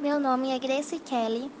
Meu 0.00 0.18
nome 0.18 0.48
é 0.48 0.58
Grace 0.58 0.98
Kelly. 0.98 1.52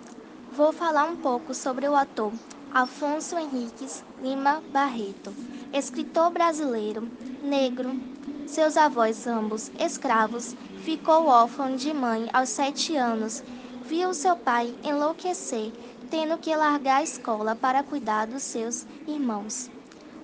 Vou 0.50 0.72
falar 0.72 1.04
um 1.04 1.16
pouco 1.16 1.52
sobre 1.52 1.86
o 1.86 1.94
ator 1.94 2.32
Afonso 2.72 3.36
Henriques 3.36 4.02
Lima 4.22 4.62
Barreto, 4.72 5.34
escritor 5.74 6.30
brasileiro, 6.30 7.06
negro. 7.42 8.00
Seus 8.46 8.78
avós, 8.78 9.26
ambos 9.26 9.70
escravos, 9.78 10.56
ficou 10.82 11.26
órfão 11.26 11.76
de 11.76 11.92
mãe 11.92 12.30
aos 12.32 12.48
sete 12.48 12.96
anos. 12.96 13.44
Viu 13.84 14.14
seu 14.14 14.34
pai 14.34 14.74
enlouquecer, 14.82 15.70
tendo 16.10 16.38
que 16.38 16.56
largar 16.56 17.00
a 17.00 17.02
escola 17.02 17.54
para 17.54 17.82
cuidar 17.82 18.26
dos 18.26 18.42
seus 18.42 18.86
irmãos. 19.06 19.70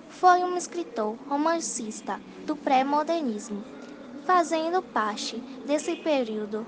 Foi 0.09 0.43
um 0.43 0.57
escritor 0.57 1.15
romancista 1.29 2.19
do 2.47 2.55
pré-modernismo, 2.55 3.63
fazendo 4.25 4.81
parte 4.81 5.37
desse 5.67 5.95
período 5.97 6.65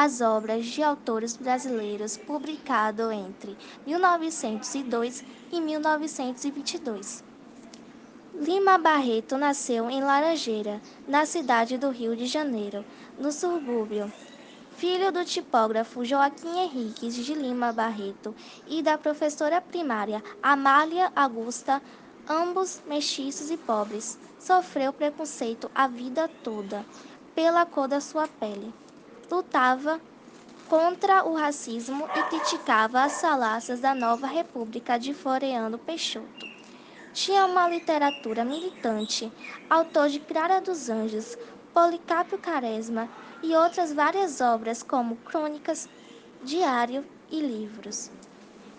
as 0.00 0.20
obras 0.20 0.64
de 0.64 0.80
autores 0.80 1.36
brasileiros 1.36 2.16
publicado 2.16 3.10
entre 3.10 3.56
1902 3.84 5.24
e 5.50 5.60
1922. 5.60 7.24
Lima 8.32 8.78
Barreto 8.78 9.36
nasceu 9.36 9.90
em 9.90 10.00
Laranjeira, 10.00 10.80
na 11.08 11.26
cidade 11.26 11.76
do 11.76 11.90
Rio 11.90 12.14
de 12.14 12.26
Janeiro, 12.26 12.84
no 13.18 13.32
subúrbio. 13.32 14.12
Filho 14.76 15.10
do 15.10 15.24
tipógrafo 15.24 16.04
Joaquim 16.04 16.60
Henriques 16.60 17.16
de 17.16 17.34
Lima 17.34 17.72
Barreto 17.72 18.32
e 18.68 18.80
da 18.80 18.96
professora 18.96 19.60
primária 19.60 20.22
Amália 20.40 21.10
Augusta, 21.16 21.82
ambos 22.28 22.80
mestiços 22.86 23.50
e 23.50 23.56
pobres, 23.56 24.16
sofreu 24.38 24.92
preconceito 24.92 25.68
a 25.74 25.88
vida 25.88 26.30
toda 26.44 26.86
pela 27.34 27.66
cor 27.66 27.88
da 27.88 28.00
sua 28.00 28.28
pele 28.28 28.72
lutava 29.30 30.00
contra 30.68 31.24
o 31.24 31.34
racismo 31.34 32.08
e 32.14 32.22
criticava 32.24 33.02
as 33.02 33.20
falácias 33.20 33.80
da 33.80 33.94
nova 33.94 34.26
República 34.26 34.98
de 34.98 35.14
Floriano 35.14 35.78
Peixoto. 35.78 36.46
Tinha 37.12 37.46
uma 37.46 37.68
literatura 37.68 38.44
militante, 38.44 39.32
autor 39.68 40.08
de 40.08 40.20
Clara 40.20 40.60
dos 40.60 40.88
Anjos, 40.88 41.36
Policápio 41.72 42.38
Caresma 42.38 43.08
e 43.42 43.54
outras 43.54 43.92
várias 43.92 44.40
obras 44.40 44.82
como 44.82 45.16
crônicas, 45.16 45.88
diário 46.42 47.04
e 47.30 47.40
livros. 47.40 48.10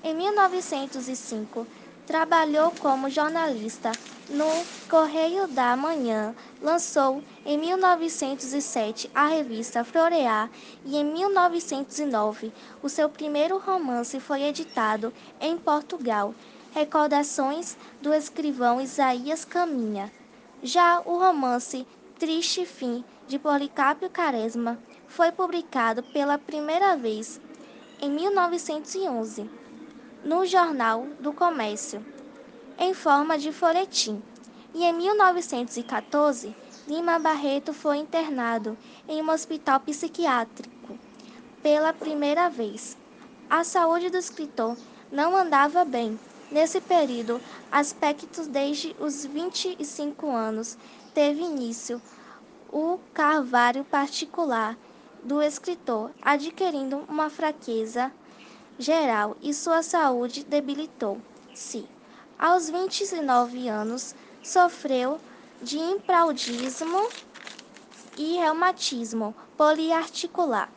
Em 0.04 0.16
1905, 0.16 1.68
Trabalhou 2.10 2.72
como 2.80 3.08
jornalista 3.08 3.92
no 4.32 4.48
Correio 4.90 5.48
da 5.48 5.78
Manhã, 5.78 6.34
lançou 6.60 7.24
em 7.46 7.56
1907 7.56 9.12
a 9.14 9.28
revista 9.28 9.84
Florear 9.84 10.50
e 10.84 10.98
em 10.98 11.06
1909 11.06 12.52
o 12.82 12.90
seu 12.90 13.10
primeiro 13.10 13.60
romance 13.60 14.20
foi 14.20 14.42
editado 14.42 15.14
em 15.40 15.56
Portugal, 15.56 16.34
Recordações 16.72 17.78
do 18.02 18.12
escrivão 18.12 18.82
Isaías 18.82 19.46
Caminha. 19.46 20.12
Já 20.64 21.04
o 21.06 21.20
romance 21.20 21.86
Triste 22.18 22.66
Fim 22.66 23.06
de 23.28 23.38
Policápio 23.38 24.10
Caresma 24.10 24.80
foi 25.08 25.32
publicado 25.32 26.02
pela 26.02 26.40
primeira 26.40 26.98
vez 26.98 27.40
em 28.02 28.10
1911 28.10 29.59
no 30.24 30.46
Jornal 30.46 31.08
do 31.20 31.32
Comércio, 31.32 32.06
em 32.78 32.94
forma 32.94 33.38
de 33.38 33.52
folhetim. 33.52 34.22
E 34.74 34.84
em 34.84 34.94
1914, 34.94 36.56
Lima 36.88 37.18
Barreto 37.18 37.74
foi 37.74 37.98
internado 37.98 38.78
em 39.08 39.22
um 39.22 39.30
hospital 39.32 39.80
psiquiátrico 39.80 40.98
pela 41.64 41.94
primeira 41.94 42.50
vez. 42.50 42.98
A 43.50 43.64
saúde 43.64 44.10
do 44.10 44.18
escritor 44.18 44.78
não 45.12 45.36
andava 45.36 45.84
bem. 45.84 46.20
Nesse 46.52 46.82
período, 46.82 47.40
aspectos 47.72 48.48
desde 48.48 48.96
os 49.00 49.26
25 49.26 50.30
anos, 50.30 50.78
teve 51.14 51.42
início 51.42 52.02
o 52.72 53.00
carvalho 53.14 53.84
particular 53.84 54.78
do 55.24 55.42
escritor, 55.42 56.12
adquirindo 56.22 57.04
uma 57.10 57.30
fraqueza 57.30 58.12
geral 58.80 59.36
e 59.42 59.54
sua 59.54 59.84
saúde 59.84 60.46
debilitou-se. 60.46 61.86
Aos 62.40 62.70
29 62.70 63.68
anos, 63.68 64.16
sofreu 64.42 65.20
de 65.62 65.78
impraudismo 65.78 67.10
e 68.18 68.38
reumatismo 68.38 69.36
poliarticular. 69.58 70.70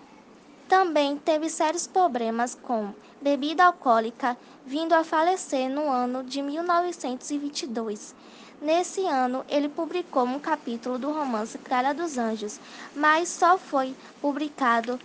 Também 0.69 1.17
teve 1.17 1.49
sérios 1.49 1.87
problemas 1.87 2.57
com 2.61 2.93
bebida 3.21 3.65
alcoólica, 3.65 4.37
vindo 4.67 4.95
a 4.95 5.05
falecer 5.05 5.71
no 5.71 5.89
ano 5.89 6.25
de 6.25 6.43
1922. 6.43 8.15
Nesse 8.61 9.07
ano, 9.07 9.45
ele 9.49 9.69
publicou 9.69 10.25
um 10.25 10.41
capítulo 10.41 10.99
do 10.99 11.13
romance 11.13 11.57
Clara 11.59 11.93
dos 11.93 12.19
Anjos, 12.19 12.59
mas 12.97 13.29
só 13.29 13.57
foi 13.59 13.95
publicado 14.21 14.99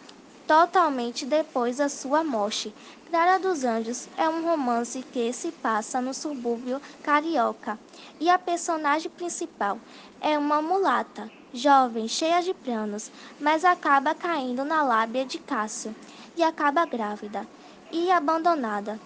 totalmente 0.48 1.26
depois 1.26 1.78
da 1.78 1.90
sua 1.90 2.24
morte. 2.24 2.74
Clara 3.10 3.38
dos 3.38 3.64
Anjos 3.64 4.08
é 4.18 4.28
um 4.28 4.44
romance 4.44 5.04
que 5.14 5.32
se 5.32 5.52
passa 5.52 6.02
no 6.02 6.14
subúrbio 6.14 6.82
carioca 7.04 7.78
e 8.20 8.30
a 8.30 8.40
personagem 8.40 9.12
principal 9.12 9.78
é 10.20 10.38
uma 10.38 10.62
mulata, 10.62 11.30
jovem, 11.54 12.08
cheia 12.08 12.42
de 12.42 12.54
planos, 12.54 13.12
mas 13.40 13.64
acaba 13.64 14.16
caindo 14.16 14.66
na 14.66 14.82
lábia 14.84 15.26
de 15.26 15.38
Cássio 15.38 15.96
e 16.36 16.44
acaba 16.44 16.86
grávida 16.86 17.48
e 17.92 18.12
abandonada 18.12 19.00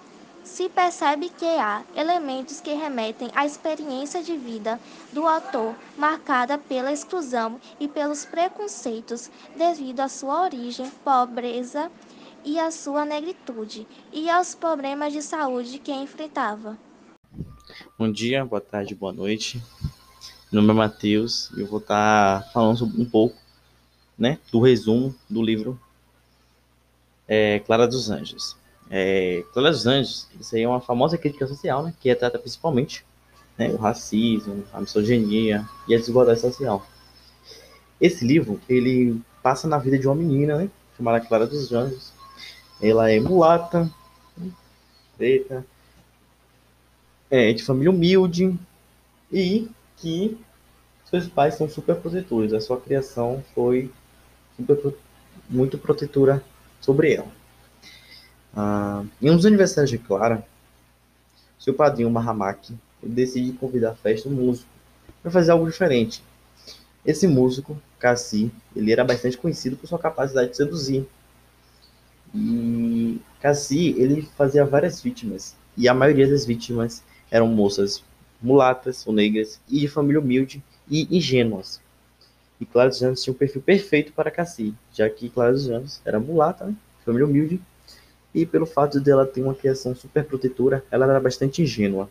se 0.52 0.68
percebe 0.68 1.30
que 1.30 1.46
há 1.46 1.82
elementos 1.96 2.60
que 2.60 2.74
remetem 2.74 3.30
à 3.34 3.46
experiência 3.46 4.22
de 4.22 4.36
vida 4.36 4.78
do 5.14 5.26
autor, 5.26 5.74
marcada 5.98 6.58
pela 6.58 6.92
exclusão 6.92 7.58
e 7.80 7.88
pelos 7.88 8.26
preconceitos 8.26 9.32
devido 9.56 10.02
à 10.02 10.10
sua 10.10 10.44
origem, 10.44 10.92
pobreza 11.06 11.90
e 12.44 12.60
à 12.60 12.70
sua 12.70 13.06
negritude, 13.06 13.88
e 14.12 14.30
aos 14.30 14.54
problemas 14.54 15.14
de 15.14 15.22
saúde 15.22 15.80
que 15.80 15.94
enfrentava. 15.94 16.78
Bom 17.98 18.12
dia, 18.12 18.44
boa 18.44 18.60
tarde, 18.60 18.94
boa 18.94 19.14
noite. 19.14 19.64
Meu 20.52 20.62
nome 20.62 20.72
é 20.72 20.86
Matheus 20.86 21.50
e 21.56 21.62
eu 21.62 21.68
vou 21.68 21.80
estar 21.80 22.44
falando 22.52 22.84
um 22.84 23.06
pouco 23.06 23.38
né, 24.20 24.38
do 24.52 24.60
resumo 24.60 25.16
do 25.30 25.42
livro 25.42 25.80
é, 27.26 27.60
Clara 27.60 27.88
dos 27.88 28.10
Anjos. 28.10 28.60
É, 28.94 29.46
Clara 29.54 29.70
Anjos, 29.70 30.28
isso 30.38 30.54
aí 30.54 30.64
é 30.64 30.68
uma 30.68 30.82
famosa 30.82 31.18
crítica 31.18 31.48
social, 31.48 31.82
né, 31.82 31.94
que 32.02 32.14
trata 32.14 32.38
principalmente 32.38 33.06
né, 33.58 33.70
o 33.70 33.78
racismo, 33.78 34.66
a 34.74 34.82
misoginia 34.82 35.66
e 35.88 35.96
a 35.96 35.98
desigualdade 35.98 36.42
social. 36.42 36.86
Esse 38.02 38.26
livro, 38.26 38.60
ele 38.68 39.22
passa 39.42 39.66
na 39.66 39.78
vida 39.78 39.98
de 39.98 40.08
uma 40.08 40.16
menina, 40.16 40.58
né, 40.58 40.70
chamada 40.98 41.26
Clara 41.26 41.48
dos 41.48 41.72
Anjos. 41.72 42.12
Ela 42.82 43.10
é 43.10 43.18
mulata, 43.20 43.90
preta, 45.18 45.66
é 47.30 47.54
de 47.54 47.64
família 47.64 47.92
humilde 47.92 48.60
e 49.32 49.70
que 49.98 50.38
seus 51.06 51.30
pais 51.30 51.56
são 51.56 51.70
super 51.70 51.96
protetores. 51.96 52.52
A 52.52 52.60
sua 52.60 52.82
criação 52.82 53.42
foi 53.56 53.90
super, 54.58 54.94
muito 55.50 55.78
protetora 55.78 56.44
sobre 56.82 57.14
ela. 57.14 57.41
Ah, 58.56 59.04
em 59.22 59.30
um 59.30 59.36
dos 59.36 59.46
aniversários 59.46 59.90
de 59.90 59.98
Clara, 59.98 60.46
seu 61.58 61.74
padrinho 61.74 62.10
Mahamak 62.10 62.76
decide 63.02 63.54
convidar 63.54 63.92
a 63.92 63.96
festa 63.96 64.28
um 64.28 64.34
músico 64.34 64.70
para 65.22 65.32
fazer 65.32 65.52
algo 65.52 65.70
diferente. 65.70 66.24
Esse 67.06 67.28
músico, 67.28 67.80
Cassi, 68.00 68.52
ele 68.76 68.92
era 68.92 69.04
bastante 69.04 69.38
conhecido 69.38 69.76
por 69.76 69.88
sua 69.88 70.00
capacidade 70.00 70.52
de 70.52 70.58
seduzir. 70.58 71.08
E 72.34 73.20
Cassi, 73.40 73.96
ele 73.98 74.28
fazia 74.38 74.66
várias 74.66 75.02
vítimas, 75.02 75.56
e 75.78 75.88
a 75.88 75.94
maioria 75.94 76.28
das 76.28 76.46
vítimas 76.46 77.04
eram 77.30 77.48
moças 77.48 78.04
mulatas 78.42 79.06
ou 79.06 79.14
negras 79.14 79.60
e 79.70 79.80
de 79.80 79.88
família 79.88 80.20
humilde 80.20 80.64
e 80.90 81.08
ingênuas. 81.16 81.80
E 82.60 82.66
Clara 82.66 82.90
dos 82.90 83.02
Anos 83.02 83.24
tinha 83.24 83.34
um 83.34 83.38
perfil 83.38 83.62
perfeito 83.62 84.12
para 84.14 84.30
Cassi, 84.30 84.74
já 84.94 85.10
que 85.10 85.30
Clara 85.30 85.52
dos 85.52 85.70
Anos 85.70 86.02
era 86.06 86.20
mulata, 86.20 86.66
né? 86.66 86.76
família 87.04 87.26
humilde 87.26 87.60
e 88.34 88.46
pelo 88.46 88.66
fato 88.66 89.00
dela 89.00 89.26
ter 89.26 89.42
uma 89.42 89.56
criação 89.56 89.96
super 89.96 90.24
protetora, 90.26 90.84
ela 90.90 91.06
era 91.06 91.20
bastante 91.20 91.62
ingênua. 91.62 92.10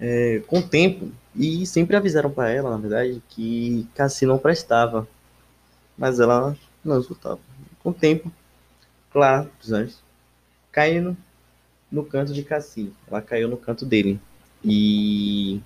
É, 0.00 0.40
com 0.46 0.60
o 0.60 0.66
tempo, 0.66 1.10
e 1.34 1.66
sempre 1.66 1.96
avisaram 1.96 2.30
para 2.30 2.50
ela, 2.50 2.70
na 2.70 2.76
verdade, 2.76 3.22
que 3.28 3.86
Cassi 3.94 4.24
não 4.24 4.38
prestava, 4.38 5.08
mas 5.96 6.20
ela 6.20 6.56
não 6.84 7.00
escutava. 7.00 7.40
Com 7.82 7.90
o 7.90 7.94
tempo, 7.94 8.32
claro, 9.10 9.50
dos 9.60 9.72
anjos, 9.72 10.00
caindo 10.70 11.16
no 11.90 12.04
canto 12.04 12.32
de 12.32 12.42
Cassi, 12.42 12.92
ela 13.08 13.20
caiu 13.20 13.48
no 13.48 13.56
canto 13.56 13.84
dele. 13.84 14.20
E, 14.64 15.60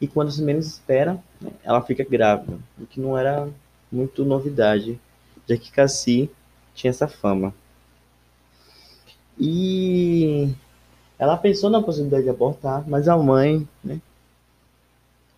e 0.00 0.08
quando 0.08 0.32
se 0.32 0.42
menos 0.42 0.66
espera, 0.66 1.22
né, 1.40 1.52
ela 1.62 1.82
fica 1.82 2.04
grávida, 2.04 2.58
o 2.78 2.86
que 2.86 3.00
não 3.00 3.16
era 3.16 3.48
muito 3.90 4.24
novidade 4.24 5.00
já 5.48 5.56
que 5.56 5.72
Cassi 5.72 6.30
tinha 6.78 6.90
essa 6.90 7.08
fama. 7.08 7.52
E 9.38 10.54
ela 11.18 11.36
pensou 11.36 11.68
na 11.68 11.82
possibilidade 11.82 12.24
de 12.24 12.30
abortar, 12.30 12.88
mas 12.88 13.08
a 13.08 13.16
mãe 13.16 13.68
né, 13.82 14.00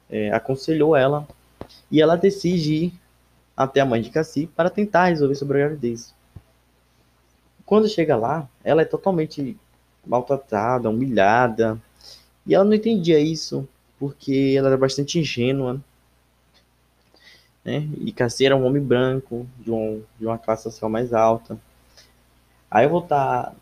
é, 0.08 0.30
aconselhou 0.32 0.94
ela 0.94 1.26
e 1.90 2.00
ela 2.00 2.16
decide 2.16 2.74
ir 2.74 2.92
até 3.56 3.80
a 3.80 3.86
mãe 3.86 4.02
de 4.02 4.10
Cassi 4.10 4.46
para 4.46 4.70
tentar 4.70 5.06
resolver 5.06 5.34
sobre 5.34 5.58
a 5.58 5.66
gravidez. 5.66 6.14
Quando 7.64 7.88
chega 7.88 8.16
lá, 8.16 8.48
ela 8.62 8.82
é 8.82 8.84
totalmente 8.84 9.56
maltratada, 10.06 10.90
humilhada, 10.90 11.80
e 12.46 12.54
ela 12.54 12.64
não 12.64 12.74
entendia 12.74 13.18
isso 13.18 13.66
porque 13.98 14.54
ela 14.56 14.68
era 14.68 14.78
bastante 14.78 15.18
ingênua. 15.18 15.80
Né? 17.64 17.88
E 17.98 18.12
Cassi 18.12 18.46
era 18.46 18.56
um 18.56 18.64
homem 18.64 18.82
branco, 18.82 19.46
de, 19.58 19.70
um, 19.70 20.02
de 20.18 20.26
uma 20.26 20.38
classe 20.38 20.64
social 20.64 20.90
mais 20.90 21.12
alta. 21.12 21.58
Aí 22.70 22.84
eu 22.84 22.90
vou 22.90 23.02
estar 23.02 23.46
tá 23.46 23.54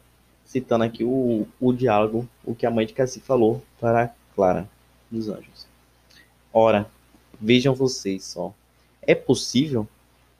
citando 0.44 0.84
aqui 0.84 1.04
o, 1.04 1.46
o 1.60 1.72
diálogo, 1.72 2.28
o 2.44 2.54
que 2.54 2.66
a 2.66 2.70
mãe 2.70 2.86
de 2.86 2.92
Cassi 2.92 3.20
falou 3.20 3.62
para 3.80 4.14
Clara 4.34 4.68
dos 5.10 5.28
Anjos. 5.28 5.66
Ora, 6.52 6.88
vejam 7.40 7.74
vocês 7.74 8.24
só. 8.24 8.54
É 9.02 9.14
possível? 9.14 9.86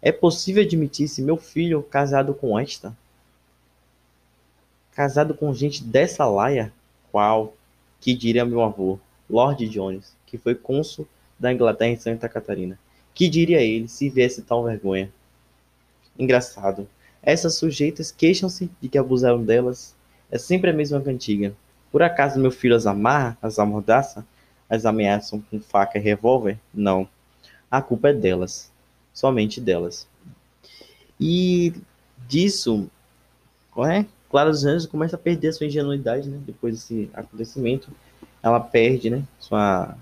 É 0.00 0.12
possível 0.12 0.62
admitir-se 0.62 1.22
meu 1.22 1.36
filho 1.36 1.82
casado 1.82 2.32
com 2.32 2.58
esta? 2.58 2.96
Casado 4.92 5.34
com 5.34 5.54
gente 5.54 5.82
dessa 5.82 6.26
laia? 6.26 6.72
Qual? 7.10 7.54
Que 8.00 8.14
diria 8.14 8.44
meu 8.44 8.62
avô, 8.62 8.98
Lord 9.28 9.68
Jones, 9.68 10.12
que 10.26 10.38
foi 10.38 10.54
cônsul 10.54 11.06
da 11.38 11.52
Inglaterra 11.52 11.90
em 11.90 11.96
Santa 11.96 12.28
Catarina. 12.28 12.78
Que 13.18 13.28
diria 13.28 13.60
ele 13.60 13.88
se 13.88 14.08
viesse 14.08 14.42
tal 14.42 14.62
vergonha? 14.62 15.12
Engraçado. 16.16 16.88
Essas 17.20 17.56
sujeitas 17.56 18.12
queixam-se 18.12 18.70
de 18.80 18.88
que 18.88 18.96
abusaram 18.96 19.44
delas. 19.44 19.92
É 20.30 20.38
sempre 20.38 20.70
a 20.70 20.72
mesma 20.72 21.00
cantiga. 21.00 21.52
Por 21.90 22.00
acaso 22.00 22.38
meu 22.38 22.52
filho 22.52 22.76
as 22.76 22.86
amarra, 22.86 23.36
as 23.42 23.58
amordaça, 23.58 24.24
as 24.70 24.86
ameaçam 24.86 25.42
com 25.50 25.58
faca 25.58 25.98
e 25.98 26.00
revólver? 26.00 26.60
Não. 26.72 27.08
A 27.68 27.82
culpa 27.82 28.10
é 28.10 28.12
delas. 28.12 28.70
Somente 29.12 29.60
delas. 29.60 30.06
E 31.18 31.74
disso, 32.28 32.88
é? 33.78 34.06
Clara 34.30 34.48
dos 34.48 34.64
Anjos 34.64 34.86
começa 34.86 35.16
a 35.16 35.18
perder 35.18 35.48
a 35.48 35.52
sua 35.54 35.66
ingenuidade, 35.66 36.28
né? 36.28 36.38
Depois 36.46 36.74
desse 36.74 37.10
acontecimento, 37.12 37.90
ela 38.40 38.60
perde, 38.60 39.10
né? 39.10 39.24
Sua 39.40 39.98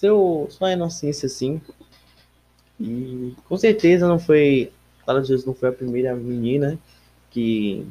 seu 0.00 0.48
sua 0.50 0.72
inocência, 0.72 1.26
assim. 1.26 1.60
E 2.80 3.34
com 3.46 3.56
certeza 3.58 4.08
não 4.08 4.18
foi 4.18 4.72
Clara 5.04 5.20
Anjos 5.20 5.44
não 5.44 5.54
foi 5.54 5.68
a 5.68 5.72
primeira 5.72 6.14
menina 6.14 6.78
que 7.30 7.86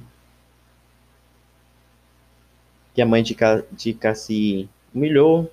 que 2.94 3.01
a 3.01 3.06
mãe 3.06 3.21
de, 3.23 3.35
de 3.71 3.94
Cassie 3.94 4.69
humilhou. 4.94 5.51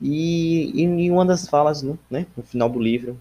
E, 0.00 0.82
em 0.82 1.10
uma 1.10 1.24
das 1.24 1.48
falas, 1.48 1.82
né, 1.82 2.26
no 2.36 2.42
final 2.42 2.68
do 2.68 2.78
livro, 2.80 3.20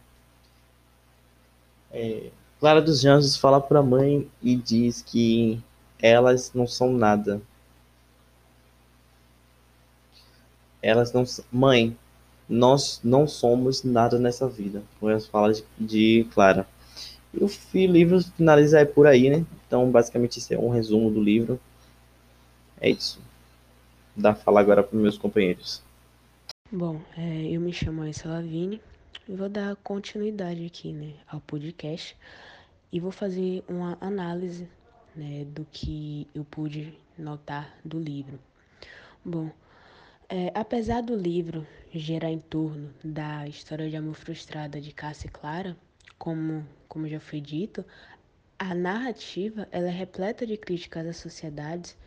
é, 1.92 2.32
Clara 2.60 2.82
dos 2.82 3.06
Anjos 3.06 3.38
fala 3.38 3.62
para 3.62 3.80
a 3.80 3.84
mãe 3.84 4.30
e 4.42 4.56
diz 4.56 5.02
que 5.02 5.62
elas 6.02 6.52
não 6.54 6.68
são 6.68 6.92
nada. 6.92 7.42
Elas 10.82 11.14
não 11.14 11.24
mãe, 11.52 11.96
nós 12.52 13.00
não 13.02 13.26
somos 13.26 13.82
nada 13.82 14.20
nessa 14.20 14.46
vida. 14.46 14.84
Foi 15.00 15.14
as 15.14 15.26
falas 15.26 15.64
de 15.80 16.28
Clara. 16.34 16.68
E 17.34 17.42
o 17.42 17.50
livro 17.92 18.22
finaliza 18.22 18.86
por 18.86 19.08
aí, 19.08 19.30
né? 19.30 19.46
Então, 19.66 19.90
basicamente, 19.90 20.38
isso 20.38 20.54
é 20.54 20.58
um 20.58 20.68
resumo 20.68 21.10
do 21.10 21.24
livro. 21.24 21.58
É 22.80 22.90
isso. 22.90 23.22
Dá 24.14 24.36
falar 24.36 24.60
agora 24.60 24.84
para 24.84 25.00
meus 25.00 25.18
companheiros. 25.18 25.82
Bom, 26.70 27.00
é, 27.18 27.44
eu 27.50 27.62
me 27.62 27.72
chamo 27.72 28.02
Aissa 28.02 28.28
Lavigne 28.28 28.82
e 29.30 29.34
vou 29.34 29.48
dar 29.48 29.78
continuidade 29.78 30.66
aqui, 30.66 30.92
né, 30.92 31.14
ao 31.28 31.40
podcast 31.40 32.18
e 32.92 33.00
vou 33.00 33.12
fazer 33.12 33.64
uma 33.68 33.98
análise 34.02 34.68
né, 35.16 35.46
do 35.46 35.66
que 35.72 36.28
eu 36.36 36.44
pude 36.44 36.94
notar 37.18 37.74
do 37.84 37.98
livro. 37.98 38.38
Bom, 39.24 39.50
é, 40.32 40.50
apesar 40.56 41.02
do 41.02 41.14
livro 41.14 41.68
gerar 41.94 42.32
em 42.32 42.40
torno 42.40 42.94
da 43.04 43.46
história 43.50 43.90
de 43.90 43.98
amor 43.98 44.16
frustrada 44.16 44.80
de 44.80 44.94
Cássia 44.94 45.28
e 45.28 45.30
Clara, 45.30 45.76
como, 46.18 46.66
como 46.88 47.06
já 47.06 47.20
foi 47.20 47.42
dito, 47.42 47.84
a 48.58 48.74
narrativa 48.74 49.68
ela 49.74 49.90
é 49.90 49.92
repleta 49.92 50.48
de 50.48 50.56
críticas 50.56 51.06
às 51.06 51.18
sociedades 51.18 51.98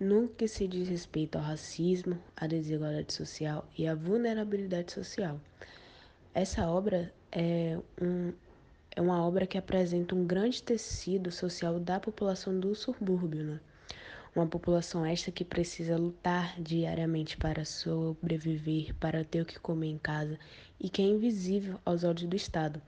no 0.00 0.26
que 0.26 0.48
se 0.48 0.66
diz 0.66 0.88
respeito 0.88 1.36
ao 1.36 1.44
racismo, 1.44 2.18
à 2.34 2.46
desigualdade 2.46 3.12
social 3.12 3.68
e 3.76 3.86
à 3.86 3.94
vulnerabilidade 3.94 4.92
social. 4.92 5.38
Essa 6.32 6.66
obra 6.66 7.12
é 7.30 7.78
um, 8.00 8.32
é 8.90 9.02
uma 9.02 9.22
obra 9.22 9.46
que 9.46 9.58
apresenta 9.58 10.14
um 10.14 10.26
grande 10.26 10.62
tecido 10.62 11.30
social 11.30 11.78
da 11.78 12.00
população 12.00 12.58
do 12.58 12.74
subúrbio, 12.74 13.44
né? 13.44 13.60
Uma 14.36 14.46
população 14.46 15.02
esta 15.02 15.32
que 15.32 15.42
precisa 15.42 15.96
lutar 15.96 16.60
diariamente 16.60 17.38
para 17.38 17.64
sobreviver, 17.64 18.94
para 18.96 19.24
ter 19.24 19.40
o 19.40 19.46
que 19.46 19.58
comer 19.58 19.86
em 19.86 19.96
casa 19.96 20.38
e 20.78 20.90
que 20.90 21.00
é 21.00 21.06
invisível 21.06 21.80
aos 21.86 22.04
olhos 22.04 22.24
do 22.24 22.36
Estado. 22.36 22.82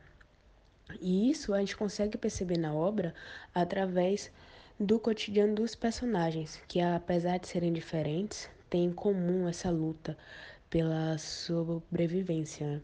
E 1.01 1.31
isso 1.31 1.55
a 1.55 1.61
gente 1.61 1.75
consegue 1.75 2.19
perceber 2.19 2.59
na 2.59 2.75
obra 2.75 3.15
através 3.55 4.31
do 4.79 5.01
cotidiano 5.01 5.55
dos 5.55 5.75
personagens, 5.75 6.61
que 6.69 6.83
apesar 6.83 7.39
de 7.39 7.49
serem 7.49 7.73
diferentes, 7.73 8.51
têm 8.69 8.85
em 8.85 8.93
comum 8.93 9.49
essa 9.49 9.71
luta 9.71 10.19
pela 10.69 11.17
sobrevivência. 11.17 12.67
Né? 12.67 12.83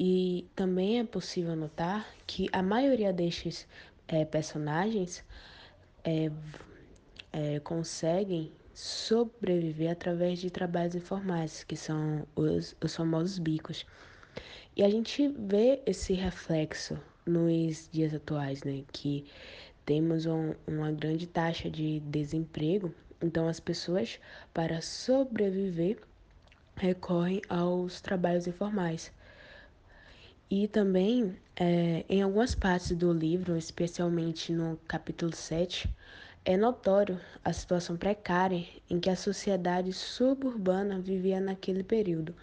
E 0.00 0.48
também 0.56 1.00
é 1.00 1.04
possível 1.04 1.54
notar 1.54 2.08
que 2.26 2.48
a 2.50 2.62
maioria 2.62 3.12
destes 3.12 3.68
é, 4.08 4.24
personagens 4.24 5.22
é, 6.02 6.30
é, 7.32 7.60
conseguem 7.60 8.52
sobreviver 8.72 9.90
através 9.90 10.38
de 10.38 10.50
trabalhos 10.50 10.94
informais, 10.94 11.64
que 11.64 11.76
são 11.76 12.26
os, 12.36 12.76
os 12.82 12.94
famosos 12.94 13.38
bicos. 13.38 13.84
E 14.76 14.84
a 14.84 14.88
gente 14.88 15.26
vê 15.36 15.82
esse 15.84 16.12
reflexo 16.12 16.96
nos 17.26 17.88
dias 17.90 18.14
atuais, 18.14 18.62
né? 18.62 18.84
Que 18.92 19.26
temos 19.84 20.26
um, 20.26 20.54
uma 20.66 20.92
grande 20.92 21.26
taxa 21.26 21.68
de 21.68 22.00
desemprego, 22.00 22.94
então 23.20 23.48
as 23.48 23.58
pessoas, 23.58 24.20
para 24.54 24.80
sobreviver, 24.80 25.98
recorrem 26.76 27.42
aos 27.48 28.00
trabalhos 28.00 28.46
informais. 28.46 29.12
E 30.50 30.68
também, 30.68 31.36
é, 31.56 32.04
em 32.08 32.22
algumas 32.22 32.54
partes 32.54 32.96
do 32.96 33.12
livro, 33.12 33.56
especialmente 33.56 34.52
no 34.52 34.78
capítulo 34.86 35.34
7, 35.34 35.90
é 36.44 36.56
notório 36.56 37.20
a 37.44 37.52
situação 37.52 37.96
precária 37.96 38.66
em 38.88 38.98
que 38.98 39.10
a 39.10 39.16
sociedade 39.16 39.92
suburbana 39.92 41.00
vivia 41.00 41.40
naquele 41.40 41.82
período, 41.82 42.34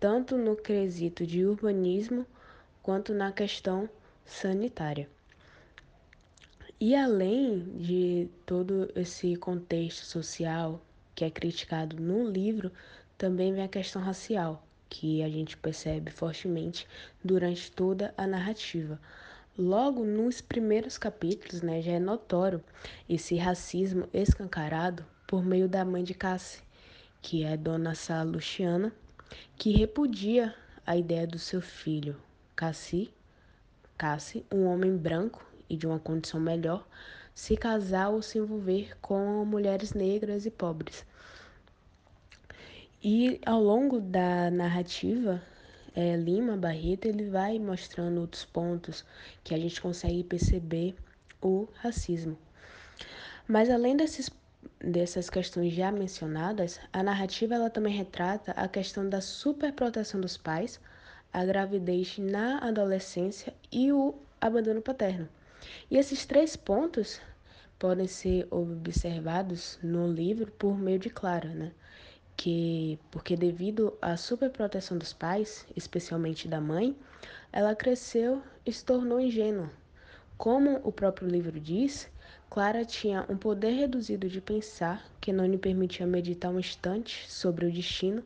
tanto 0.00 0.36
no 0.36 0.56
quesito 0.56 1.26
de 1.26 1.44
urbanismo 1.44 2.26
quanto 2.82 3.14
na 3.14 3.30
questão 3.30 3.88
sanitária. 4.24 5.08
E 6.80 6.96
além 6.96 7.60
de 7.76 8.28
todo 8.44 8.90
esse 8.96 9.36
contexto 9.36 10.04
social 10.04 10.82
que 11.14 11.24
é 11.24 11.30
criticado 11.30 11.96
no 12.00 12.28
livro, 12.28 12.72
também 13.16 13.52
vem 13.52 13.62
a 13.62 13.68
questão 13.68 14.02
racial, 14.02 14.66
que 14.88 15.22
a 15.22 15.28
gente 15.28 15.56
percebe 15.56 16.10
fortemente 16.10 16.88
durante 17.22 17.70
toda 17.70 18.12
a 18.16 18.26
narrativa. 18.26 19.00
Logo 19.58 20.02
nos 20.02 20.40
primeiros 20.40 20.96
capítulos, 20.96 21.60
né, 21.60 21.82
já 21.82 21.92
é 21.92 21.98
notório 21.98 22.64
esse 23.06 23.36
racismo 23.36 24.08
escancarado 24.10 25.04
por 25.26 25.44
meio 25.44 25.68
da 25.68 25.84
mãe 25.84 26.02
de 26.02 26.14
Cassie, 26.14 26.62
que 27.20 27.44
é 27.44 27.54
Dona 27.54 27.94
Sá 27.94 28.22
Luciana, 28.22 28.90
que 29.54 29.70
repudia 29.70 30.54
a 30.86 30.96
ideia 30.96 31.26
do 31.26 31.38
seu 31.38 31.60
filho, 31.60 32.16
Cassie, 32.56 33.12
Cassie, 33.98 34.46
um 34.50 34.64
homem 34.64 34.96
branco 34.96 35.44
e 35.68 35.76
de 35.76 35.86
uma 35.86 35.98
condição 35.98 36.40
melhor, 36.40 36.88
se 37.34 37.54
casar 37.54 38.08
ou 38.08 38.22
se 38.22 38.38
envolver 38.38 38.96
com 39.02 39.44
mulheres 39.44 39.92
negras 39.92 40.46
e 40.46 40.50
pobres. 40.50 41.04
E 43.02 43.38
ao 43.44 43.62
longo 43.62 44.00
da 44.00 44.50
narrativa, 44.50 45.42
é, 45.94 46.16
Lima 46.16 46.56
Barreto 46.56 47.06
ele 47.06 47.28
vai 47.28 47.58
mostrando 47.58 48.20
outros 48.20 48.44
pontos 48.44 49.04
que 49.44 49.54
a 49.54 49.58
gente 49.58 49.80
consegue 49.80 50.24
perceber 50.24 50.94
o 51.40 51.68
racismo. 51.74 52.38
Mas 53.46 53.68
além 53.68 53.96
desses, 53.96 54.30
dessas 54.80 55.28
questões 55.28 55.72
já 55.72 55.92
mencionadas, 55.92 56.80
a 56.92 57.02
narrativa 57.02 57.54
ela 57.54 57.68
também 57.68 57.94
retrata 57.94 58.52
a 58.52 58.68
questão 58.68 59.08
da 59.08 59.20
superproteção 59.20 60.20
dos 60.20 60.36
pais, 60.36 60.80
a 61.32 61.44
gravidez 61.44 62.18
na 62.18 62.58
adolescência 62.58 63.52
e 63.70 63.92
o 63.92 64.14
abandono 64.40 64.80
paterno. 64.80 65.28
E 65.90 65.96
esses 65.96 66.24
três 66.26 66.56
pontos 66.56 67.20
podem 67.78 68.06
ser 68.06 68.46
observados 68.50 69.78
no 69.82 70.06
livro 70.06 70.50
por 70.52 70.78
meio 70.78 70.98
de 70.98 71.10
Clara, 71.10 71.48
né? 71.48 71.72
Que, 72.36 72.98
porque 73.10 73.36
devido 73.36 73.96
à 74.00 74.16
superproteção 74.16 74.98
dos 74.98 75.12
pais, 75.12 75.66
especialmente 75.76 76.48
da 76.48 76.60
mãe, 76.60 76.96
ela 77.52 77.74
cresceu 77.74 78.42
e 78.66 78.72
se 78.72 78.84
tornou 78.84 79.20
ingênua. 79.20 79.70
Como 80.36 80.80
o 80.82 80.90
próprio 80.90 81.28
livro 81.28 81.60
diz, 81.60 82.10
Clara 82.50 82.84
tinha 82.84 83.24
um 83.28 83.36
poder 83.36 83.70
reduzido 83.70 84.28
de 84.28 84.40
pensar 84.40 85.04
que 85.20 85.32
não 85.32 85.46
lhe 85.46 85.56
permitia 85.56 86.06
meditar 86.06 86.50
um 86.50 86.58
instante 86.58 87.30
sobre 87.30 87.66
o 87.66 87.72
destino, 87.72 88.24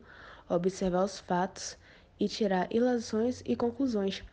observar 0.49 1.03
os 1.03 1.19
fatos 1.19 1.77
e 2.19 2.27
tirar 2.27 2.67
ilações 2.73 3.43
e 3.45 3.55
conclusões. 3.55 4.23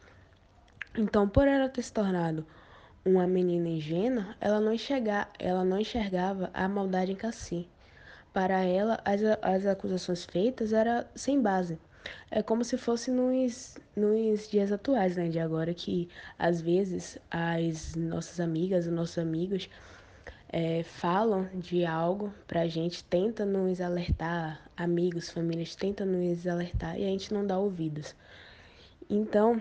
Então, 0.96 1.28
por 1.28 1.46
ela 1.46 1.68
ter 1.68 1.82
se 1.82 1.92
tornado 1.92 2.46
uma 3.04 3.26
menina 3.26 3.68
ingênua, 3.68 4.34
ela 4.40 4.60
não, 4.60 4.72
enxerga, 4.72 5.28
ela 5.38 5.64
não 5.64 5.78
enxergava 5.78 6.50
a 6.54 6.66
maldade 6.66 7.12
em 7.12 7.16
Cassim. 7.16 7.68
Para 8.34 8.62
ela, 8.62 9.00
as, 9.04 9.22
as 9.40 9.64
acusações 9.64 10.26
feitas 10.26 10.74
eram 10.74 11.06
sem 11.14 11.40
base. 11.40 11.78
É 12.30 12.42
como 12.42 12.62
se 12.64 12.76
fosse 12.76 13.10
nos, 13.10 13.78
nos 13.96 14.50
dias 14.50 14.70
atuais, 14.70 15.16
né, 15.16 15.28
de 15.28 15.38
agora, 15.38 15.72
que 15.72 16.08
às 16.38 16.60
vezes 16.60 17.18
as 17.30 17.94
nossas 17.94 18.40
amigas, 18.40 18.86
os 18.86 18.92
nossos 18.92 19.16
amigos 19.16 19.70
é, 20.56 20.82
falam 20.82 21.48
de 21.54 21.84
algo 21.84 22.32
pra 22.46 22.66
gente, 22.66 23.02
tenta 23.04 23.44
nos 23.46 23.80
alertar, 23.80 24.60
amigos, 24.76 25.30
famílias 25.30 25.74
tentam 25.74 26.06
nos 26.06 26.46
alertar 26.46 26.98
e 26.98 27.04
a 27.04 27.08
gente 27.08 27.32
não 27.32 27.46
dá 27.46 27.58
ouvidos. 27.58 28.14
Então, 29.08 29.60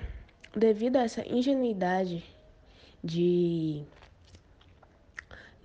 devido 0.56 0.98
a 0.98 1.04
essa 1.04 1.26
ingenuidade 1.28 2.24
de, 3.04 3.84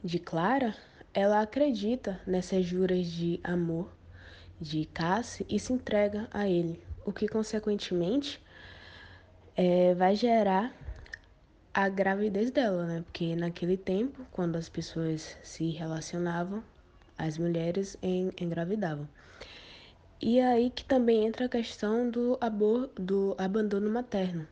de 0.03 0.19
Clara, 0.19 0.75
ela 1.13 1.41
acredita 1.41 2.21
nessas 2.27 2.65
juras 2.65 3.07
de 3.07 3.41
amor 3.43 3.91
de 4.61 4.85
Cassie 4.87 5.47
e 5.49 5.59
se 5.59 5.73
entrega 5.73 6.29
a 6.31 6.49
ele, 6.49 6.83
o 7.05 7.13
que 7.13 7.29
consequentemente 7.29 8.43
é, 9.57 9.95
vai 9.95 10.15
gerar 10.15 10.75
a 11.73 11.89
gravidez 11.89 12.51
dela, 12.51 12.87
né? 12.87 13.03
Porque 13.03 13.37
naquele 13.37 13.77
tempo, 13.77 14.27
quando 14.33 14.57
as 14.57 14.69
pessoas 14.69 15.37
se 15.43 15.71
relacionavam, 15.71 16.63
as 17.17 17.39
mulheres 17.39 17.97
engravidavam. 18.03 19.09
E 20.21 20.41
aí 20.41 20.71
que 20.71 20.85
também 20.85 21.27
entra 21.27 21.47
a 21.47 21.49
questão 21.49 22.11
do, 22.11 22.37
abor, 22.41 22.91
do 22.97 23.37
abandono 23.39 23.89
materno. 23.91 24.47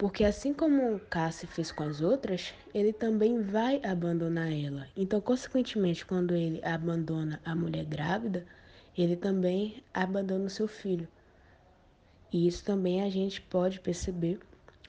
Porque 0.00 0.24
assim 0.24 0.54
como 0.54 0.98
Cassie 0.98 1.46
fez 1.46 1.70
com 1.70 1.82
as 1.82 2.00
outras, 2.00 2.54
ele 2.72 2.90
também 2.90 3.42
vai 3.42 3.82
abandonar 3.84 4.50
ela. 4.50 4.88
Então, 4.96 5.20
consequentemente, 5.20 6.06
quando 6.06 6.34
ele 6.34 6.58
abandona 6.64 7.38
a 7.44 7.54
mulher 7.54 7.84
grávida, 7.84 8.46
ele 8.96 9.14
também 9.14 9.84
abandona 9.92 10.46
o 10.46 10.48
seu 10.48 10.66
filho. 10.66 11.06
E 12.32 12.48
isso 12.48 12.64
também 12.64 13.02
a 13.02 13.10
gente 13.10 13.42
pode 13.42 13.78
perceber 13.78 14.40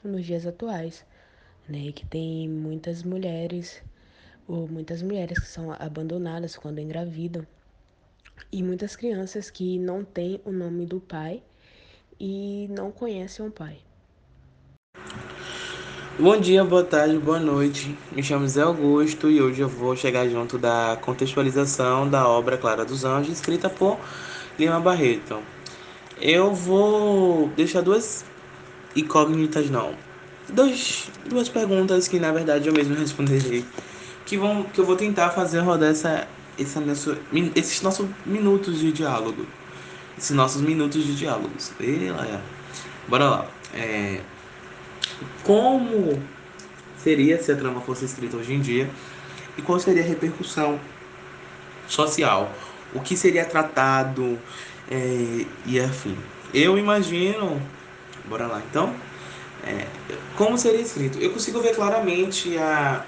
nos 0.02 0.26
dias 0.26 0.48
atuais, 0.48 1.06
né? 1.68 1.92
Que 1.92 2.06
tem 2.06 2.48
muitas 2.48 3.04
mulheres 3.04 3.84
ou 4.48 4.66
muitas 4.66 5.02
mulheres 5.02 5.38
que 5.40 5.48
são 5.48 5.74
abandonadas 5.74 6.56
quando 6.56 6.80
engravidam 6.80 7.46
e 8.50 8.64
muitas 8.64 8.96
crianças 8.96 9.50
que 9.50 9.78
não 9.78 10.06
têm 10.06 10.40
o 10.46 10.54
nome 10.54 10.86
do 10.86 11.02
pai 11.02 11.44
e 12.18 12.70
não 12.70 12.94
conhecem 12.94 13.46
o 13.46 13.52
pai. 13.52 13.78
Bom 16.20 16.38
dia, 16.38 16.62
boa 16.66 16.84
tarde, 16.84 17.18
boa 17.18 17.40
noite. 17.40 17.98
Me 18.12 18.22
chamo 18.22 18.46
Zé 18.46 18.62
Augusto 18.62 19.30
e 19.30 19.42
hoje 19.42 19.62
eu 19.62 19.70
vou 19.70 19.96
chegar 19.96 20.28
junto 20.28 20.58
da 20.58 20.98
contextualização 21.02 22.08
da 22.08 22.28
obra 22.28 22.58
Clara 22.58 22.84
dos 22.84 23.06
Anjos, 23.06 23.32
escrita 23.32 23.70
por 23.70 23.98
Lima 24.60 24.78
Barreto. 24.82 25.40
Eu 26.20 26.54
vou 26.54 27.48
deixar 27.56 27.82
duas 27.82 28.26
incógnitas, 28.94 29.70
não. 29.70 29.96
Dois, 30.50 31.10
duas 31.28 31.48
perguntas 31.48 32.10
que 32.10 32.20
na 32.20 32.32
verdade 32.34 32.68
eu 32.68 32.74
mesmo 32.74 32.94
responderei. 32.94 33.66
Que, 34.26 34.38
vão, 34.38 34.64
que 34.64 34.82
eu 34.82 34.86
vou 34.86 34.98
tentar 34.98 35.30
fazer 35.30 35.60
rodar 35.62 35.92
essa, 35.92 36.28
essa 36.60 36.82
nosso, 36.82 37.18
esses 37.56 37.82
nossos 37.82 38.06
minutos 38.26 38.80
de 38.80 38.92
diálogo. 38.92 39.48
Esses 40.18 40.36
nossos 40.36 40.62
minutos 40.62 41.06
de 41.06 41.16
diálogos. 41.16 41.72
Bora 43.08 43.30
lá. 43.30 43.46
É, 43.74 44.20
como 45.44 46.22
seria 46.98 47.42
se 47.42 47.52
a 47.52 47.56
trama 47.56 47.82
fosse 47.82 48.06
escrita 48.06 48.38
hoje 48.38 48.54
em 48.54 48.62
dia 48.62 48.90
e 49.58 49.62
qual 49.62 49.80
seria 49.80 50.04
a 50.04 50.06
repercussão 50.06 50.80
social, 51.88 52.52
o 52.94 53.00
que 53.00 53.18
seria 53.18 53.46
tratado 53.46 54.40
é, 54.90 55.46
e 55.66 55.80
afim. 55.80 56.18
Eu 56.54 56.78
imagino, 56.78 57.62
bora 58.26 58.48
lá 58.48 58.62
então, 58.70 58.94
é, 59.66 59.86
como 60.38 60.58
seria 60.58 60.82
escrito. 60.82 61.20
Eu 61.20 61.32
consigo 61.32 61.62
ver 61.62 61.76
claramente 61.76 62.58
a 62.58 63.06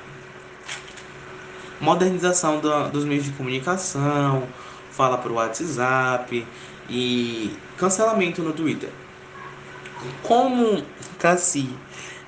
modernização 1.80 2.60
do, 2.60 2.90
dos 2.90 3.06
meios 3.06 3.26
de 3.26 3.32
comunicação, 3.32 4.48
fala 4.92 5.18
para 5.18 5.32
o 5.32 5.36
WhatsApp 5.36 6.46
e 6.90 7.58
cancelamento 7.78 8.42
no 8.42 8.54
Twitter. 8.54 8.90
Como 10.22 10.84
Cassi 11.20 11.70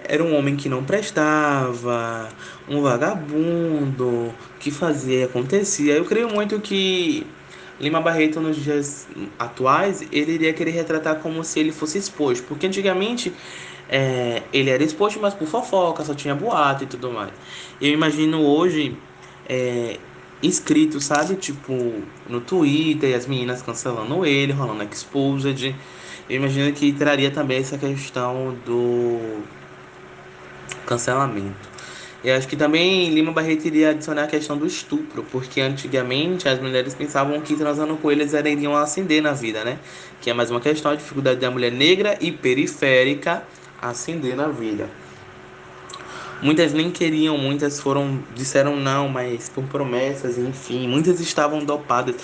era 0.07 0.23
um 0.23 0.37
homem 0.37 0.55
que 0.55 0.69
não 0.69 0.83
prestava, 0.83 2.29
um 2.67 2.81
vagabundo, 2.81 4.33
que 4.59 4.71
fazia 4.71 5.25
acontecia. 5.25 5.93
Eu 5.93 6.05
creio 6.05 6.29
muito 6.29 6.59
que 6.59 7.25
Lima 7.79 7.99
Barreto, 7.99 8.39
nos 8.39 8.55
dias 8.55 9.07
atuais, 9.37 10.01
ele 10.11 10.33
iria 10.33 10.53
querer 10.53 10.71
retratar 10.71 11.19
como 11.19 11.43
se 11.43 11.59
ele 11.59 11.71
fosse 11.71 11.97
exposto, 11.97 12.45
porque 12.45 12.67
antigamente 12.67 13.33
é, 13.89 14.43
ele 14.53 14.69
era 14.69 14.83
exposto, 14.83 15.19
mas 15.19 15.33
por 15.33 15.47
fofoca, 15.47 16.03
só 16.03 16.13
tinha 16.13 16.33
boato 16.33 16.83
e 16.83 16.87
tudo 16.87 17.11
mais. 17.11 17.31
Eu 17.81 17.91
imagino 17.91 18.41
hoje 18.41 18.97
é, 19.47 19.99
escrito, 20.41 21.01
sabe? 21.01 21.35
Tipo, 21.35 21.73
no 22.29 22.41
Twitter, 22.41 23.15
as 23.15 23.27
meninas 23.27 23.61
cancelando 23.61 24.25
ele, 24.25 24.53
rolando 24.53 24.83
exposed. 24.83 25.75
Eu 26.29 26.37
imagino 26.37 26.71
que 26.73 26.91
traria 26.91 27.29
também 27.29 27.59
essa 27.59 27.77
questão 27.77 28.57
do 28.65 29.43
cancelamento. 30.85 31.75
Eu 32.23 32.35
acho 32.35 32.47
que 32.47 32.55
também 32.55 33.13
Lima 33.13 33.31
Barreto 33.31 33.65
iria 33.65 33.91
adicionar 33.91 34.23
a 34.23 34.27
questão 34.27 34.57
do 34.57 34.65
estupro, 34.65 35.23
porque 35.31 35.61
antigamente 35.61 36.49
as 36.49 36.59
mulheres 36.59 36.95
pensavam 36.95 37.39
que 37.41 37.55
transando 37.55 37.95
com 37.97 38.11
eles 38.11 38.33
iriam 38.33 38.75
ascender 38.75 39.21
na 39.21 39.31
vida, 39.33 39.63
né? 39.63 39.77
Que 40.19 40.31
é 40.31 40.33
mais 40.33 40.49
uma 40.49 40.59
questão, 40.59 40.91
a 40.91 40.95
dificuldade 40.95 41.39
da 41.39 41.51
mulher 41.51 41.71
negra 41.71 42.17
e 42.19 42.31
periférica 42.31 43.43
ascender 43.79 44.35
na 44.35 44.47
vida. 44.47 44.89
Muitas 46.41 46.73
nem 46.73 46.89
queriam, 46.89 47.37
muitas 47.37 47.79
foram 47.79 48.19
disseram 48.33 48.75
não, 48.75 49.07
mas 49.07 49.47
por 49.47 49.63
promessas, 49.65 50.37
enfim, 50.39 50.87
muitas 50.87 51.19
estavam 51.19 51.63
dopadas. 51.63 52.15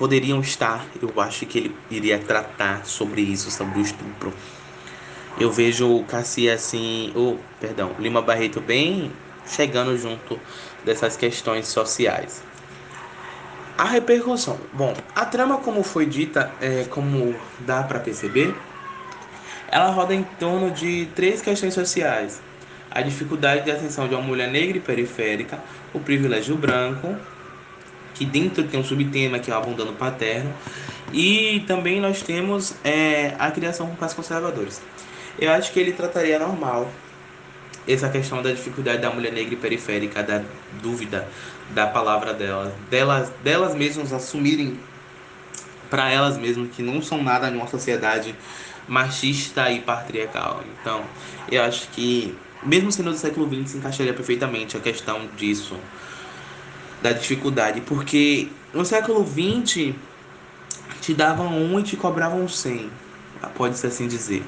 Poderiam 0.00 0.40
estar, 0.40 0.84
eu 1.00 1.12
acho 1.20 1.46
que 1.46 1.58
ele 1.58 1.76
iria 1.88 2.18
tratar 2.18 2.84
sobre 2.84 3.20
isso, 3.20 3.52
sobre 3.52 3.78
o 3.78 3.82
estupro 3.82 4.34
eu 5.38 5.50
vejo 5.50 5.88
o 5.96 6.04
Cassi 6.04 6.50
assim, 6.50 7.12
o, 7.14 7.38
perdão, 7.60 7.92
Lima 7.98 8.20
Barreto 8.20 8.60
bem 8.60 9.10
chegando 9.46 9.96
junto 9.96 10.38
dessas 10.84 11.16
questões 11.16 11.66
sociais. 11.68 12.42
A 13.76 13.84
repercussão. 13.84 14.58
Bom, 14.72 14.94
a 15.14 15.24
trama, 15.24 15.58
como 15.58 15.82
foi 15.82 16.04
dita, 16.04 16.52
é, 16.60 16.84
como 16.90 17.34
dá 17.60 17.82
para 17.82 17.98
perceber, 17.98 18.54
ela 19.68 19.90
roda 19.90 20.14
em 20.14 20.22
torno 20.38 20.70
de 20.70 21.08
três 21.14 21.40
questões 21.40 21.72
sociais: 21.72 22.42
a 22.90 23.00
dificuldade 23.00 23.64
de 23.64 23.70
ascensão 23.70 24.06
de 24.06 24.14
uma 24.14 24.22
mulher 24.22 24.50
negra 24.50 24.76
e 24.76 24.80
periférica, 24.80 25.58
o 25.94 26.00
privilégio 26.00 26.56
branco, 26.56 27.16
que 28.14 28.24
dentro 28.24 28.64
tem 28.64 28.78
um 28.78 28.84
subtema 28.84 29.38
que 29.38 29.50
é 29.50 29.54
o 29.54 29.58
abandono 29.58 29.92
paterno, 29.92 30.52
e 31.12 31.64
também 31.66 32.00
nós 32.00 32.22
temos 32.22 32.74
é, 32.84 33.34
a 33.38 33.50
criação 33.50 33.86
com 33.86 33.96
pais 33.96 34.12
conservadores. 34.12 34.80
Eu 35.38 35.50
acho 35.52 35.72
que 35.72 35.80
ele 35.80 35.92
trataria 35.92 36.38
normal 36.38 36.90
essa 37.88 38.08
questão 38.08 38.42
da 38.42 38.50
dificuldade 38.50 39.02
da 39.02 39.10
mulher 39.10 39.32
negra 39.32 39.54
e 39.54 39.56
periférica, 39.56 40.22
da 40.22 40.42
dúvida 40.82 41.26
da 41.70 41.86
palavra 41.86 42.34
delas, 42.34 42.72
delas, 42.88 43.30
delas 43.42 43.74
mesmas 43.74 44.12
assumirem 44.12 44.78
para 45.88 46.10
elas 46.10 46.38
mesmas 46.38 46.70
que 46.70 46.82
não 46.82 47.02
são 47.02 47.22
nada 47.22 47.48
em 47.48 47.56
uma 47.56 47.66
sociedade 47.66 48.34
machista 48.86 49.70
e 49.70 49.80
patriarcal. 49.80 50.62
Então, 50.80 51.04
eu 51.50 51.62
acho 51.62 51.88
que, 51.88 52.36
mesmo 52.62 52.90
sendo 52.92 53.10
do 53.10 53.16
século 53.16 53.48
XX, 53.48 53.70
se 53.70 53.78
encaixaria 53.78 54.12
perfeitamente 54.12 54.76
a 54.76 54.80
questão 54.80 55.28
disso, 55.36 55.76
da 57.02 57.12
dificuldade, 57.12 57.80
porque 57.80 58.48
no 58.74 58.84
século 58.84 59.26
XX 59.26 59.94
te 61.00 61.14
davam 61.14 61.48
um 61.48 61.80
e 61.80 61.82
te 61.82 61.96
cobravam 61.96 62.46
cem, 62.48 62.90
pode-se 63.54 63.86
assim 63.86 64.06
dizer 64.06 64.44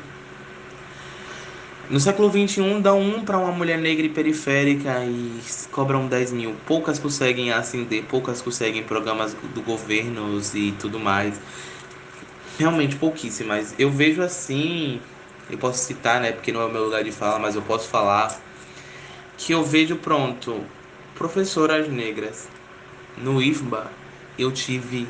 No 1.88 1.98
século 1.98 2.30
XXI, 2.30 2.80
dão 2.80 3.00
um 3.00 3.24
para 3.24 3.38
uma 3.38 3.52
mulher 3.52 3.78
negra 3.78 4.04
e 4.04 4.08
periférica 4.08 5.04
e 5.04 5.40
cobram 5.70 6.06
10 6.06 6.32
mil. 6.32 6.54
Poucas 6.66 6.98
conseguem 6.98 7.52
ascender, 7.52 8.04
poucas 8.04 8.40
conseguem 8.40 8.82
programas 8.82 9.34
do 9.54 9.62
governo 9.62 10.40
e 10.54 10.72
tudo 10.72 10.98
mais. 10.98 11.40
Realmente 12.58 12.96
pouquíssimas. 12.96 13.74
Eu 13.78 13.90
vejo 13.90 14.22
assim, 14.22 15.00
eu 15.50 15.58
posso 15.58 15.84
citar, 15.84 16.20
né, 16.20 16.32
porque 16.32 16.52
não 16.52 16.60
é 16.60 16.66
o 16.66 16.70
meu 16.70 16.84
lugar 16.84 17.02
de 17.02 17.12
fala, 17.12 17.38
mas 17.38 17.56
eu 17.56 17.62
posso 17.62 17.88
falar, 17.88 18.40
que 19.36 19.52
eu 19.52 19.64
vejo, 19.64 19.96
pronto, 19.96 20.64
professoras 21.14 21.88
negras. 21.88 22.48
No 23.16 23.42
IFBA, 23.42 23.90
eu 24.38 24.50
tive 24.50 25.06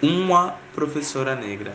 uma 0.00 0.54
professora 0.72 1.34
negra 1.34 1.74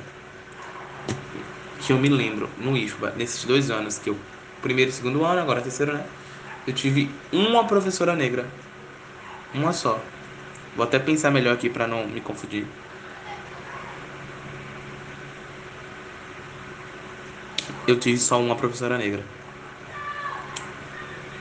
que 1.86 1.92
eu 1.92 1.98
me 1.98 2.08
lembro 2.08 2.50
no 2.58 2.78
IFBA, 2.78 3.12
nesses 3.18 3.44
dois 3.44 3.70
anos, 3.70 4.00
que 4.00 4.10
eu. 4.10 4.18
Primeiro 4.62 4.90
e 4.90 4.94
segundo 4.94 5.26
ano, 5.26 5.42
agora 5.42 5.62
terceiro, 5.62 5.92
né? 5.92 6.06
Eu 6.66 6.74
tive 6.74 7.12
uma 7.32 7.66
professora 7.66 8.16
negra. 8.16 8.48
Uma 9.54 9.74
só. 9.74 10.00
Vou 10.78 10.86
até 10.86 10.98
pensar 10.98 11.30
melhor 11.30 11.54
aqui 11.54 11.70
para 11.70 11.86
não 11.86 12.08
me 12.08 12.22
confundir. 12.22 12.66
Eu 17.86 18.00
tive 18.00 18.18
só 18.18 18.40
uma 18.40 18.56
professora 18.56 18.98
negra. 18.98 19.22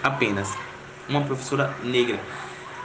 Apenas. 0.03 0.62
Uma 1.09 1.23
professora 1.23 1.75
negra. 1.83 2.19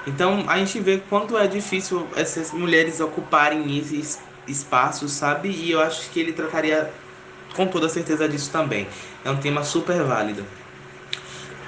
Então 0.05 0.45
a 0.47 0.57
gente 0.57 0.79
vê 0.79 1.01
quanto 1.09 1.37
é 1.37 1.47
difícil 1.47 2.07
essas 2.15 2.51
mulheres 2.51 2.99
ocuparem 2.99 3.77
esses 3.77 4.19
espaços, 4.47 5.11
sabe? 5.11 5.49
E 5.49 5.71
eu 5.71 5.81
acho 5.81 6.09
que 6.09 6.19
ele 6.19 6.31
trataria 6.31 6.89
com 7.55 7.67
toda 7.67 7.89
certeza 7.89 8.27
disso 8.27 8.49
também. 8.51 8.87
É 9.25 9.29
um 9.29 9.37
tema 9.37 9.63
super 9.63 10.01
válido. 10.03 10.45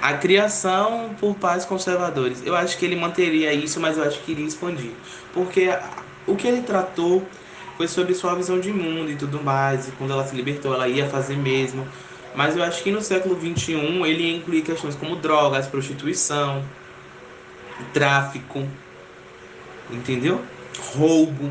A 0.00 0.14
criação 0.14 1.14
por 1.20 1.34
pais 1.34 1.66
conservadores. 1.66 2.42
Eu 2.44 2.56
acho 2.56 2.78
que 2.78 2.86
ele 2.86 2.96
manteria 2.96 3.52
isso, 3.52 3.78
mas 3.78 3.98
eu 3.98 4.04
acho 4.04 4.20
que 4.20 4.32
iria 4.32 4.46
expandir. 4.46 4.92
Porque 5.34 5.68
o 6.26 6.34
que 6.34 6.48
ele 6.48 6.62
tratou 6.62 7.22
foi 7.76 7.86
sobre 7.86 8.14
sua 8.14 8.34
visão 8.34 8.58
de 8.58 8.72
mundo 8.72 9.10
e 9.10 9.16
tudo 9.16 9.42
mais. 9.42 9.88
E 9.88 9.90
quando 9.92 10.12
ela 10.12 10.26
se 10.26 10.34
libertou, 10.34 10.72
ela 10.72 10.88
ia 10.88 11.06
fazer 11.08 11.36
mesmo. 11.36 11.86
Mas 12.34 12.56
eu 12.56 12.62
acho 12.62 12.82
que 12.82 12.90
no 12.90 13.00
século 13.00 13.38
XXI 13.38 13.74
ele 14.06 14.22
ia 14.24 14.36
incluir 14.36 14.62
questões 14.62 14.94
como 14.94 15.16
drogas, 15.16 15.66
prostituição, 15.66 16.64
tráfico, 17.92 18.66
entendeu? 19.90 20.40
Roubo 20.94 21.50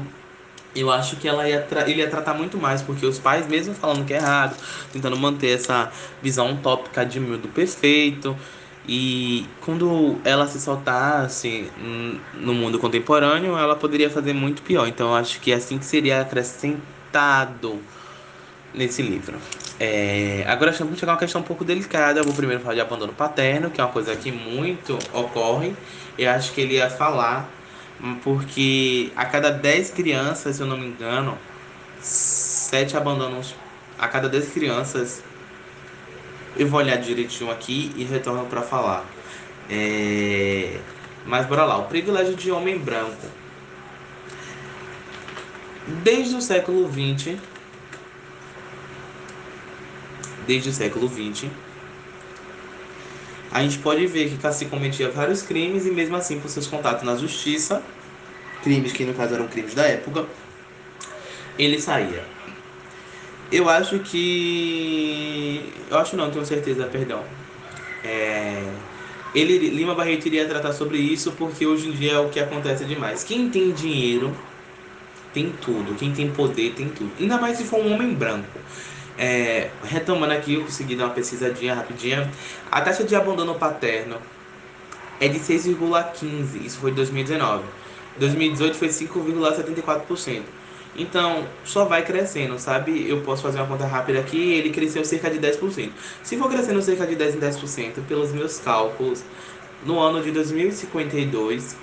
eu 0.76 0.92
acho 0.92 1.16
que 1.16 1.28
ela 1.28 1.48
ia 1.48 1.68
ele 1.88 2.00
ia 2.00 2.10
tratar 2.10 2.34
muito 2.34 2.58
mais, 2.58 2.82
porque 2.82 3.06
os 3.06 3.20
pais, 3.20 3.48
mesmo 3.48 3.74
falando 3.74 4.06
que 4.06 4.14
é 4.14 4.18
errado, 4.18 4.56
tentando 4.94 5.18
manter 5.18 5.50
essa 5.56 5.92
visão 6.22 6.54
utópica 6.54 7.06
de 7.06 7.20
mundo 7.20 7.48
perfeito, 7.50 8.38
e 8.88 9.46
quando 9.62 10.18
ela 10.24 10.48
se 10.48 10.60
soltasse 10.60 11.70
no 12.34 12.54
mundo 12.54 12.80
contemporâneo, 12.80 13.58
ela 13.58 13.76
poderia 13.76 14.10
fazer 14.10 14.34
muito 14.34 14.62
pior. 14.62 14.88
Então 14.88 15.10
eu 15.10 15.16
acho 15.16 15.40
que 15.40 15.52
é 15.52 15.56
assim 15.56 15.78
que 15.78 15.86
seria 15.86 16.22
acrescentado 16.22 17.80
nesse 18.74 19.02
livro. 19.02 19.38
É, 19.80 20.44
agora 20.46 20.74
vamos 20.74 21.00
chegar 21.00 21.14
a 21.14 21.16
uma 21.16 21.20
questão 21.20 21.40
um 21.40 21.44
pouco 21.44 21.64
delicada. 21.64 22.20
Eu 22.20 22.26
vou 22.26 22.34
primeiro 22.34 22.62
falar 22.62 22.76
de 22.76 22.82
abandono 22.82 23.14
paterno, 23.14 23.70
que 23.70 23.80
é 23.80 23.84
uma 23.84 23.94
coisa 23.94 24.16
que 24.16 24.32
muito 24.32 25.00
ocorre. 25.14 25.74
Eu 26.18 26.30
acho 26.32 26.52
que 26.52 26.62
ele 26.62 26.74
ia 26.76 26.90
falar 26.90 27.50
porque 28.24 29.12
a 29.16 29.26
cada 29.26 29.50
10 29.50 29.92
crianças, 29.92 30.58
se 30.58 30.62
eu 30.62 30.68
não 30.68 30.78
me 30.78 30.88
engano, 30.88 31.38
7 32.02 32.98
abandonam 32.98 33.42
a 33.98 34.08
cada 34.08 34.28
10 34.28 34.50
crianças. 34.50 35.24
Eu 36.58 36.68
vou 36.68 36.80
olhar 36.80 36.98
direitinho 36.98 37.50
aqui 37.50 37.94
e 37.96 38.04
retorno 38.04 38.46
para 38.48 38.62
falar. 38.62 39.06
É... 39.70 40.78
Mas 41.26 41.46
bora 41.46 41.64
lá, 41.64 41.78
o 41.78 41.86
privilégio 41.86 42.36
de 42.36 42.52
homem 42.52 42.78
branco. 42.78 43.28
Desde 46.04 46.36
o 46.36 46.42
século 46.42 46.88
20, 46.88 47.40
desde 50.50 50.70
o 50.70 50.74
século 50.74 51.08
20, 51.08 51.48
a 53.52 53.62
gente 53.62 53.78
pode 53.78 54.08
ver 54.08 54.30
que 54.30 54.38
Cassi 54.38 54.66
cometia 54.66 55.08
vários 55.10 55.44
crimes 55.44 55.86
e 55.86 55.92
mesmo 55.92 56.16
assim, 56.16 56.40
por 56.40 56.50
seus 56.50 56.66
contatos 56.66 57.04
na 57.04 57.16
justiça, 57.16 57.84
crimes 58.64 58.92
que 58.92 59.06
no 59.06 59.14
caso 59.14 59.36
eram 59.36 59.48
crimes 59.48 59.76
da 59.76 59.84
época, 59.84 60.26
ele 61.58 61.80
saía. 61.80 62.24
Eu 63.52 63.70
acho 63.70 64.00
que. 64.00 65.72
Eu 65.90 65.98
acho 66.00 66.16
não, 66.16 66.32
tenho 66.32 66.46
certeza, 66.46 66.86
perdão. 66.86 67.24
É... 68.04 68.64
Ele, 69.36 69.70
Lima 69.70 69.94
Barreto 69.94 70.26
iria 70.26 70.48
tratar 70.48 70.74
sobre 70.74 70.98
isso 70.98 71.32
porque 71.34 71.66
hoje 71.66 71.90
em 71.90 71.92
dia 71.92 72.14
é 72.14 72.20
o 72.20 72.30
que 72.30 72.40
acontece 72.40 72.86
demais. 72.86 73.24
Quem 73.24 73.50
tem 73.50 73.72
dinheiro 73.72 74.36
tem 75.32 75.54
tudo. 75.62 75.96
Quem 75.96 76.12
tem 76.12 76.32
poder 76.32 76.74
tem 76.74 76.90
tudo. 76.90 77.12
Ainda 77.20 77.38
mais 77.38 77.58
se 77.58 77.64
for 77.64 77.80
um 77.80 77.94
homem 77.94 78.14
branco. 78.14 78.60
É, 79.22 79.70
retomando 79.84 80.32
aqui, 80.32 80.54
eu 80.54 80.62
consegui 80.62 80.96
dar 80.96 81.08
uma 81.08 81.14
pesquisadinha 81.14 81.76
rapidinha. 81.76 82.32
A 82.72 82.80
taxa 82.80 83.04
de 83.04 83.14
abandono 83.18 83.54
paterno 83.56 84.16
é 85.20 85.28
de 85.28 85.38
6,15. 85.38 86.66
Isso 86.66 86.80
foi 86.80 86.92
em 86.92 86.94
2019. 86.94 87.66
2018 88.18 88.78
foi 88.78 88.88
5,74%. 88.88 90.44
Então, 90.96 91.46
só 91.66 91.84
vai 91.84 92.02
crescendo, 92.02 92.58
sabe? 92.58 93.10
Eu 93.10 93.20
posso 93.22 93.44
fazer 93.44 93.60
uma 93.60 93.68
conta 93.68 93.86
rápida 93.86 94.20
aqui, 94.20 94.54
ele 94.54 94.70
cresceu 94.70 95.04
cerca 95.04 95.30
de 95.30 95.38
10%. 95.38 95.92
Se 96.24 96.38
for 96.38 96.50
crescendo 96.50 96.82
cerca 96.82 97.06
de 97.06 97.16
10 97.16 97.36
em 97.36 97.40
10%, 97.40 98.06
pelos 98.08 98.32
meus 98.32 98.58
cálculos, 98.58 99.22
no 99.86 100.00
ano 100.00 100.24
de 100.24 100.32
2052, 100.32 101.76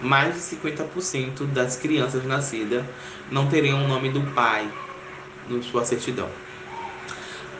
mais 0.00 0.34
de 0.34 0.40
50% 0.40 1.46
das 1.52 1.76
crianças 1.76 2.24
nascidas 2.24 2.84
não 3.30 3.48
teriam 3.48 3.84
o 3.84 3.88
nome 3.88 4.10
do 4.10 4.22
pai 4.34 4.70
na 5.48 5.62
sua 5.62 5.84
certidão. 5.84 6.28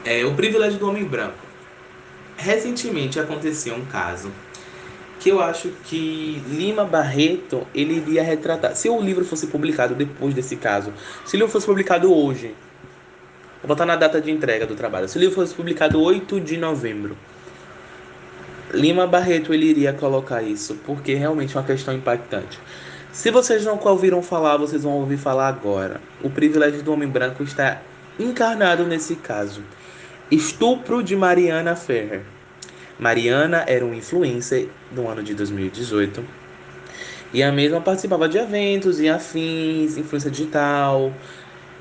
É, 0.04 0.24
o 0.24 0.34
privilégio 0.34 0.78
do 0.78 0.88
homem 0.88 1.04
branco. 1.04 1.46
Recentemente 2.36 3.18
aconteceu 3.18 3.74
um 3.74 3.84
caso 3.86 4.30
que 5.18 5.30
eu 5.30 5.40
acho 5.40 5.70
que 5.84 6.42
Lima 6.48 6.84
Barreto 6.84 7.66
ele 7.74 7.94
iria 7.94 8.22
retratar. 8.22 8.76
Se 8.76 8.88
o 8.88 9.00
livro 9.00 9.24
fosse 9.24 9.46
publicado 9.46 9.94
depois 9.94 10.34
desse 10.34 10.56
caso, 10.56 10.92
se 11.24 11.34
o 11.34 11.38
livro 11.38 11.50
fosse 11.50 11.66
publicado 11.66 12.14
hoje, 12.14 12.54
vou 13.62 13.68
botar 13.68 13.86
na 13.86 13.96
data 13.96 14.20
de 14.20 14.30
entrega 14.30 14.66
do 14.66 14.74
trabalho. 14.74 15.08
Se 15.08 15.16
o 15.16 15.20
livro 15.20 15.34
fosse 15.34 15.54
publicado 15.54 16.00
8 16.00 16.40
de 16.40 16.56
novembro, 16.56 17.16
Lima 18.72 19.06
Barreto 19.06 19.54
ele 19.54 19.66
iria 19.66 19.92
colocar 19.92 20.42
isso, 20.42 20.76
porque 20.84 21.14
realmente 21.14 21.56
é 21.56 21.60
uma 21.60 21.66
questão 21.66 21.94
impactante. 21.94 22.60
Se 23.16 23.30
vocês 23.30 23.64
não 23.64 23.80
ouviram 23.82 24.22
falar, 24.22 24.58
vocês 24.58 24.82
vão 24.82 24.92
ouvir 24.92 25.16
falar 25.16 25.48
agora. 25.48 26.02
O 26.22 26.28
privilégio 26.28 26.82
do 26.82 26.92
homem 26.92 27.08
branco 27.08 27.42
está 27.42 27.80
encarnado 28.20 28.84
nesse 28.84 29.16
caso. 29.16 29.62
Estupro 30.30 31.02
de 31.02 31.16
Mariana 31.16 31.74
Ferrer. 31.74 32.20
Mariana 32.98 33.64
era 33.66 33.82
uma 33.86 33.96
influencer 33.96 34.68
do 34.90 35.08
ano 35.08 35.22
de 35.22 35.32
2018 35.32 36.22
e 37.32 37.42
a 37.42 37.50
mesma 37.50 37.80
participava 37.80 38.28
de 38.28 38.36
eventos 38.36 39.00
e 39.00 39.08
afins, 39.08 39.96
influência 39.96 40.30
digital, 40.30 41.10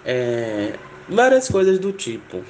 é, 0.05 0.71
várias 1.09 1.49
coisas 1.49 1.77
do 1.77 1.91
tipo. 1.91 2.45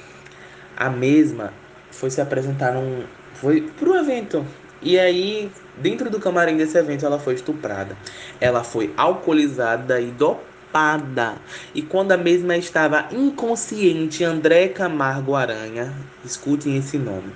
A 0.76 0.88
mesma 0.88 1.52
foi 1.90 2.08
se 2.08 2.20
apresentar 2.20 2.72
num. 2.72 3.02
Foi 3.34 3.62
pro 3.62 3.96
evento. 3.96 4.46
E 4.80 4.96
aí 4.96 5.50
Dentro 5.76 6.08
do 6.08 6.18
camarim 6.18 6.56
desse 6.56 6.78
evento, 6.78 7.04
ela 7.04 7.18
foi 7.18 7.34
estuprada. 7.34 7.96
Ela 8.40 8.64
foi 8.64 8.92
alcoolizada 8.96 10.00
e 10.00 10.10
dopada. 10.10 11.36
E 11.74 11.82
quando 11.82 12.12
a 12.12 12.16
mesma 12.16 12.56
estava 12.56 13.08
inconsciente, 13.12 14.24
André 14.24 14.68
Camargo 14.68 15.34
Aranha, 15.34 15.92
escutem 16.24 16.76
esse 16.76 16.98
nome, 16.98 17.32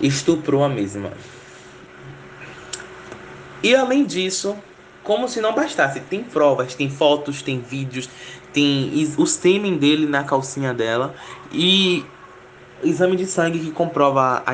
estuprou 0.00 0.64
a 0.64 0.68
mesma. 0.68 1.12
E 3.62 3.74
além 3.74 4.04
disso, 4.04 4.56
como 5.02 5.28
se 5.28 5.40
não 5.40 5.54
bastasse, 5.54 6.00
tem 6.00 6.22
provas, 6.22 6.74
tem 6.74 6.90
fotos, 6.90 7.40
tem 7.42 7.60
vídeos, 7.60 8.08
tem 8.52 8.90
o 9.16 9.26
sêmen 9.26 9.76
dele 9.76 10.06
na 10.06 10.24
calcinha 10.24 10.74
dela 10.74 11.14
e 11.52 12.04
exame 12.82 13.16
de 13.16 13.26
sangue 13.26 13.58
que 13.58 13.70
comprova 13.70 14.42
a 14.46 14.52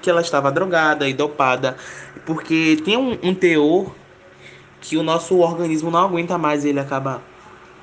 que 0.00 0.10
ela 0.10 0.20
estava 0.20 0.50
drogada 0.50 1.08
e 1.08 1.12
dopada, 1.12 1.76
porque 2.26 2.80
tem 2.84 2.96
um, 2.96 3.18
um 3.22 3.34
teor 3.34 3.92
que 4.80 4.96
o 4.96 5.02
nosso 5.02 5.38
organismo 5.38 5.90
não 5.90 6.00
aguenta 6.00 6.36
mais 6.36 6.64
e 6.64 6.68
ele 6.68 6.80
acaba 6.80 7.22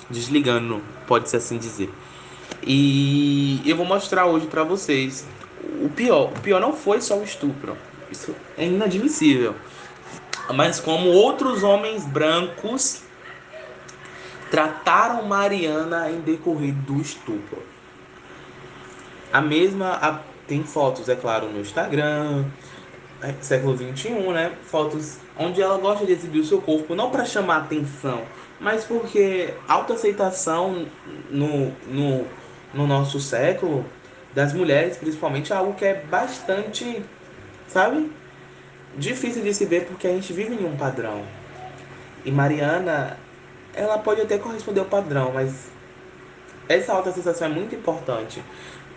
desligando, 0.10 0.82
pode-se 1.08 1.36
assim 1.36 1.58
dizer. 1.58 1.90
E 2.64 3.62
eu 3.66 3.76
vou 3.76 3.86
mostrar 3.86 4.26
hoje 4.26 4.48
para 4.48 4.64
vocês 4.64 5.26
o 5.84 5.90
pior. 5.90 6.32
O 6.36 6.40
pior 6.42 6.60
não 6.60 6.74
foi 6.74 7.02
só 7.02 7.18
o 7.18 7.24
estupro. 7.24 7.78
Isso 8.12 8.36
é 8.58 8.66
inadmissível. 8.66 9.56
Mas 10.54 10.80
como 10.80 11.10
outros 11.10 11.64
homens 11.64 12.06
brancos 12.06 13.04
trataram 14.50 15.24
Mariana 15.24 16.12
em 16.12 16.20
decorrer 16.22 16.74
do 16.74 17.00
estupro. 17.00 17.62
A 19.32 19.42
mesma 19.42 19.92
a, 20.02 20.20
tem 20.48 20.64
fotos, 20.64 21.08
é 21.08 21.16
claro, 21.16 21.48
no 21.50 21.62
Instagram, 21.62 22.46
é, 23.22 23.34
século 23.42 23.76
21, 23.76 24.32
né? 24.32 24.52
Fotos 24.64 25.18
onde 25.38 25.62
ela 25.62 25.78
gosta 25.78 26.06
de 26.06 26.12
exibir 26.12 26.40
o 26.40 26.46
seu 26.46 26.62
corpo, 26.62 26.96
não 26.96 27.10
para 27.10 27.26
chamar 27.26 27.58
atenção, 27.58 28.24
mas 28.60 28.84
porque 28.84 29.54
autoaceitação 29.68 30.86
no, 31.30 31.72
no, 31.88 32.26
no 32.74 32.88
nosso 32.88 33.20
século, 33.20 33.86
das 34.34 34.54
mulheres 34.54 34.98
principalmente, 34.98 35.54
é 35.54 35.56
algo 35.56 35.74
que 35.74 35.86
é 35.86 36.04
bastante, 36.10 37.04
sabe? 37.68 38.12
Difícil 38.98 39.44
de 39.44 39.54
se 39.54 39.66
ver 39.66 39.86
porque 39.86 40.08
a 40.08 40.12
gente 40.12 40.34
vive 40.34 40.56
em 40.56 40.66
um 40.66 40.76
padrão. 40.76 41.24
E 42.26 42.32
Mariana, 42.32 43.18
ela 43.74 43.98
pode 43.98 44.22
até 44.22 44.38
corresponder 44.38 44.82
ao 44.82 44.86
padrão, 44.88 45.32
mas 45.34 45.70
essa 46.68 46.94
autoaceitação 46.94 47.48
é 47.48 47.52
muito 47.52 47.74
importante. 47.76 48.44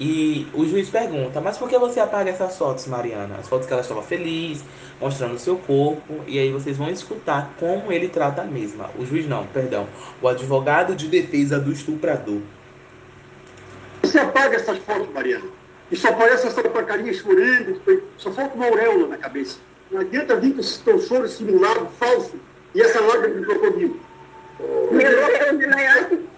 E 0.05 0.49
o 0.53 0.67
juiz 0.67 0.91
pergunta, 0.91 1.41
mas 1.41 1.57
por 1.57 1.69
que 1.69 1.79
você 1.79 2.01
apaga 2.01 2.29
essas 2.29 2.59
fotos, 2.59 2.89
Mariana? 2.89 3.37
As 3.39 3.49
fotos 3.49 3.69
que 3.69 3.73
ela 3.73 3.83
estava 3.83 4.03
feliz, 4.03 4.65
mostrando 5.01 5.35
o 5.35 5.39
seu 5.39 5.57
corpo, 5.57 6.25
e 6.27 6.41
aí 6.41 6.51
vocês 6.51 6.77
vão 6.77 6.91
escutar 6.91 7.55
como 7.57 7.93
ele 7.93 8.09
trata 8.09 8.43
a 8.43 8.45
mesma. 8.45 8.91
O 8.99 9.07
juiz 9.07 9.29
não, 9.29 9.47
perdão. 9.47 9.87
O 10.21 10.27
advogado 10.27 10.97
de 10.97 11.07
defesa 11.07 11.61
do 11.61 11.71
estuprador. 11.71 12.41
Você 14.03 14.19
apaga 14.19 14.57
essas 14.57 14.79
fotos, 14.79 15.09
Mariana. 15.15 15.47
E 15.89 15.95
só 15.95 16.09
aparece 16.09 16.49
essa 16.49 16.65
porcaria 16.65 17.13
escurando, 17.13 17.81
só 18.19 18.33
falta 18.33 18.57
uma 18.57 18.67
auréola 18.67 19.07
na 19.07 19.17
cabeça. 19.17 19.61
Não 19.89 20.01
adianta 20.01 20.35
vir 20.35 20.53
com 20.53 20.59
esse 20.59 20.83
teu 20.83 21.01
choro 21.01 21.29
simulado, 21.29 21.87
falso, 22.01 22.35
e 22.75 22.83
essa 22.83 23.01
lágrima 23.01 23.39
de 23.39 23.47
crocodilo. 23.47 24.01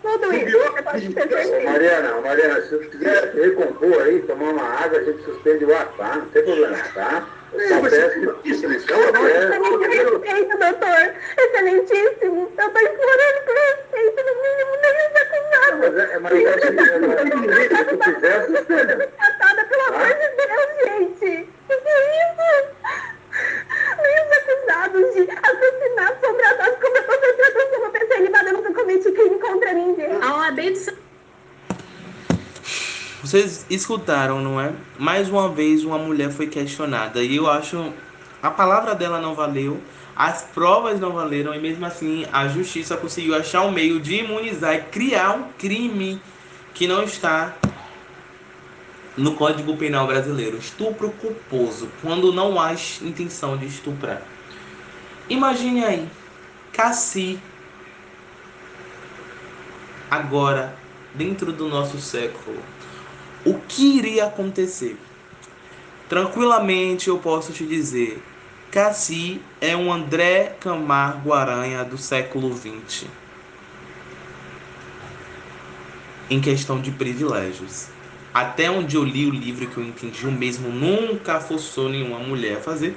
Tudo 0.03 0.35
isso. 0.35 1.65
Mariana, 1.65 2.21
Mariana, 2.21 2.61
se 2.63 2.77
você 2.77 2.85
quiser 2.87 3.33
se 3.33 3.41
recompor 3.41 4.03
aí, 4.03 4.21
tomar 4.23 4.51
uma 4.51 4.63
água, 4.63 4.99
a 4.99 5.03
gente 5.03 5.23
suspende 5.25 5.65
o 5.65 5.77
ato, 5.77 5.97
tá? 5.97 6.17
Não 6.17 6.27
tem 6.27 6.43
problema, 6.43 6.77
tá? 6.95 7.27
É, 7.55 7.65
excelentíssimo, 7.65 8.69
respeito, 8.69 10.59
doutor. 10.59 11.15
Excelentíssimo. 11.39 12.53
Eu 12.59 12.67
estou 12.67 12.83
implorando 12.83 13.41
por 13.45 13.55
respeito, 13.55 14.19
no 14.27 14.35
mínimo, 14.43 14.73
nem 14.83 14.95
os 14.99 15.15
acusados. 15.23 15.79
Mas 15.81 15.95
é, 15.97 16.19
mas 16.19 16.33
é, 16.35 16.47
se 16.59 17.85
tu 17.85 17.99
quiser, 17.99 18.39
suspende. 18.47 18.95
Tratada, 19.07 19.65
pelo 19.65 19.83
amor 19.83 20.09
de 20.09 20.29
Deus, 20.37 20.69
gente. 20.85 21.49
O 21.65 21.77
que 21.81 21.89
é 21.89 21.99
isso? 22.25 22.49
Nem 24.03 24.17
os 24.21 24.31
acusados 24.37 25.15
de 25.15 25.21
assassinato 25.31 26.27
sobradados 26.27 26.77
como 26.81 26.97
eu 26.97 27.03
estou 27.03 27.19
tratando 27.35 27.71
como 27.71 27.91
pessoa 27.93 28.19
ilibada, 28.19 28.49
eu 28.49 28.55
nunca 28.55 28.73
cometi 28.75 29.13
crime 29.13 29.39
contra 29.39 29.73
ninguém. 29.73 30.13
A 30.21 30.39
OAB 30.39 30.59
de 30.61 31.05
vocês 33.35 33.67
escutaram, 33.69 34.41
não 34.41 34.61
é? 34.61 34.73
Mais 34.97 35.29
uma 35.29 35.49
vez 35.49 35.83
uma 35.83 35.99
mulher 35.99 36.31
foi 36.31 36.47
questionada 36.47 37.21
e 37.21 37.35
eu 37.35 37.51
acho 37.51 37.93
a 38.41 38.49
palavra 38.49 38.95
dela 38.95 39.21
não 39.21 39.35
valeu, 39.35 39.83
as 40.15 40.43
provas 40.43 41.01
não 41.01 41.11
valeram 41.11 41.53
e 41.53 41.59
mesmo 41.59 41.85
assim 41.85 42.25
a 42.33 42.47
justiça 42.47 42.97
conseguiu 42.97 43.35
achar 43.35 43.63
um 43.63 43.73
meio 43.73 43.99
de 43.99 44.21
imunizar 44.21 44.77
e 44.77 44.83
criar 44.83 45.33
um 45.33 45.49
crime 45.59 46.23
que 46.73 46.87
não 46.87 47.03
está 47.03 47.57
no 49.17 49.35
Código 49.35 49.77
Penal 49.77 50.07
brasileiro, 50.07 50.57
estupro 50.57 51.11
culposo, 51.11 51.89
quando 52.03 52.33
não 52.33 52.61
há 52.61 52.73
intenção 53.03 53.57
de 53.57 53.67
estuprar. 53.67 54.23
Imagine 55.29 55.85
aí, 55.85 56.09
Cassi 56.73 57.41
agora 60.09 60.77
dentro 61.15 61.53
do 61.53 61.69
nosso 61.69 61.99
século 61.99 62.63
o 63.45 63.55
que 63.69 63.99
iria 63.99 64.27
acontecer? 64.27 64.99
Tranquilamente 66.09 67.09
eu 67.09 67.19
posso 67.19 67.53
te 67.53 67.67
dizer, 67.67 68.23
Cassi 68.71 69.41
é 69.61 69.77
um 69.77 69.93
André 69.93 70.57
Camargo 70.61 71.33
Aranha 71.33 71.85
do 71.85 71.97
século 71.97 72.55
XX. 72.57 73.07
Em 76.29 76.41
questão 76.41 76.81
de 76.81 76.91
privilégios. 76.91 77.89
Até 78.33 78.69
onde 78.69 78.97
eu 78.97 79.05
li 79.05 79.27
o 79.27 79.31
livro 79.31 79.69
que 79.69 79.77
eu 79.77 79.85
entendi, 79.85 80.27
o 80.27 80.33
mesmo 80.33 80.69
nunca 80.69 81.39
forçou 81.39 81.89
nenhuma 81.89 82.19
mulher 82.19 82.57
a 82.57 82.61
fazer. 82.61 82.97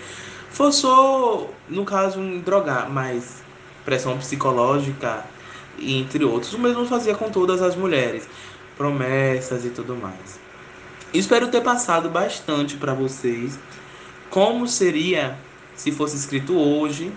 Forçou, 0.50 1.54
no 1.70 1.86
caso, 1.86 2.20
em 2.20 2.40
drogar, 2.40 2.90
mas 2.90 3.44
pressão 3.86 4.18
psicológica, 4.18 5.24
entre 5.80 6.26
outros. 6.26 6.54
O 6.54 6.60
mesmo 6.60 6.86
fazia 6.88 7.14
com 7.14 7.30
todas 7.30 7.62
as 7.62 7.76
mulheres 7.76 8.28
promessas 8.78 9.66
e 9.66 9.70
tudo 9.70 9.96
mais. 9.96 10.40
Espero 11.14 11.48
ter 11.48 11.62
passado 11.62 12.10
bastante 12.10 12.76
para 12.76 12.94
vocês 12.94 13.58
como 14.30 14.68
seria 14.68 15.38
se 15.76 15.92
fosse 15.92 16.16
escrito 16.16 16.58
hoje 16.58 17.12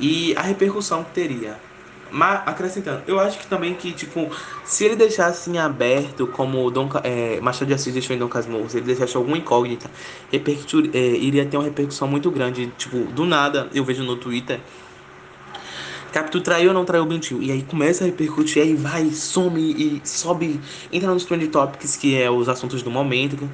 e 0.00 0.34
a 0.36 0.42
repercussão 0.42 1.04
que 1.04 1.12
teria. 1.12 1.56
Mas 2.10 2.42
acrescentando, 2.46 3.02
eu 3.06 3.20
acho 3.20 3.38
que 3.38 3.46
também 3.46 3.74
que, 3.74 3.92
tipo, 3.92 4.30
se 4.64 4.84
ele 4.84 4.96
deixasse 4.96 5.50
em 5.50 5.58
aberto, 5.58 6.26
como 6.26 6.70
Dom, 6.70 6.88
é, 7.04 7.38
Machado 7.40 7.66
de 7.66 7.74
Assis 7.74 7.92
deixou 7.92 8.16
em 8.16 8.18
Dom 8.18 8.28
Casmurro, 8.28 8.68
se 8.68 8.78
ele 8.78 8.86
deixasse 8.86 9.14
alguma 9.14 9.36
incógnita, 9.36 9.90
é, 10.32 10.98
iria 10.98 11.44
ter 11.44 11.58
uma 11.58 11.64
repercussão 11.64 12.08
muito 12.08 12.30
grande. 12.30 12.72
Tipo, 12.78 12.98
do 13.12 13.26
nada, 13.26 13.68
eu 13.74 13.84
vejo 13.84 14.02
no 14.04 14.16
Twitter 14.16 14.58
Capitu 16.12 16.40
traiu 16.40 16.68
ou 16.68 16.74
não 16.74 16.84
traiu 16.84 17.04
o 17.04 17.06
mentiu? 17.06 17.42
E 17.42 17.52
aí 17.52 17.62
começa 17.62 18.04
a 18.04 18.06
repercutir, 18.06 18.62
aí 18.62 18.74
vai, 18.74 19.10
some 19.10 19.60
e 19.60 20.00
sobe, 20.04 20.60
entra 20.92 21.12
nos 21.12 21.24
trend 21.24 21.48
topics, 21.48 21.96
que 21.96 22.20
é 22.20 22.30
os 22.30 22.48
assuntos 22.48 22.82
do 22.82 22.90
momento, 22.90 23.48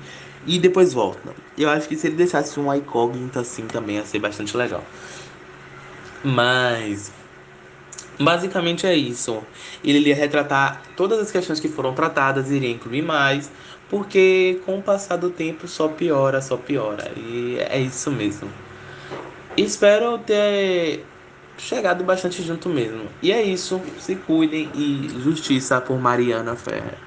e 0.47 0.59
depois 0.59 0.93
volta. 0.93 1.35
Eu 1.59 1.69
acho 1.69 1.88
que 1.88 1.97
se 1.97 2.07
ele 2.07 2.17
deixasse 2.17 2.59
um 2.61 2.73
incógnita 2.73 3.40
assim 3.40 3.67
também 3.67 3.97
ia 3.97 4.05
ser 4.05 4.19
bastante 4.19 4.57
legal. 4.57 4.85
Mas 6.23 7.12
basicamente 8.19 8.87
é 8.87 8.95
isso. 8.95 9.43
Ele 9.83 9.99
iria 9.99 10.14
retratar 10.14 10.83
todas 10.97 11.19
as 11.19 11.31
questões 11.31 11.59
que 11.61 11.69
foram 11.69 11.93
tratadas, 11.93 12.51
iria 12.51 12.71
incluir 12.71 13.03
mais, 13.03 13.51
porque 13.90 14.61
com 14.64 14.79
o 14.79 14.83
passar 14.83 15.17
do 15.17 15.31
tempo 15.31 15.67
só 15.67 15.88
piora, 15.88 16.40
só 16.40 16.57
piora. 16.57 17.11
E 17.17 17.59
é 17.59 17.81
isso 17.81 18.11
mesmo. 18.11 18.51
Espero 19.57 20.19
ter 20.19 21.05
chegado 21.57 22.05
bastante 22.05 22.43
junto 22.43 22.69
mesmo. 22.69 23.17
E 23.23 23.33
é 23.33 23.43
isso. 23.43 23.93
Se 23.99 24.17
cuidem 24.17 24.71
e 24.75 25.19
justiça 25.21 25.81
por 25.81 25.99
Mariana 25.99 26.57
Ferrer. 26.57 27.04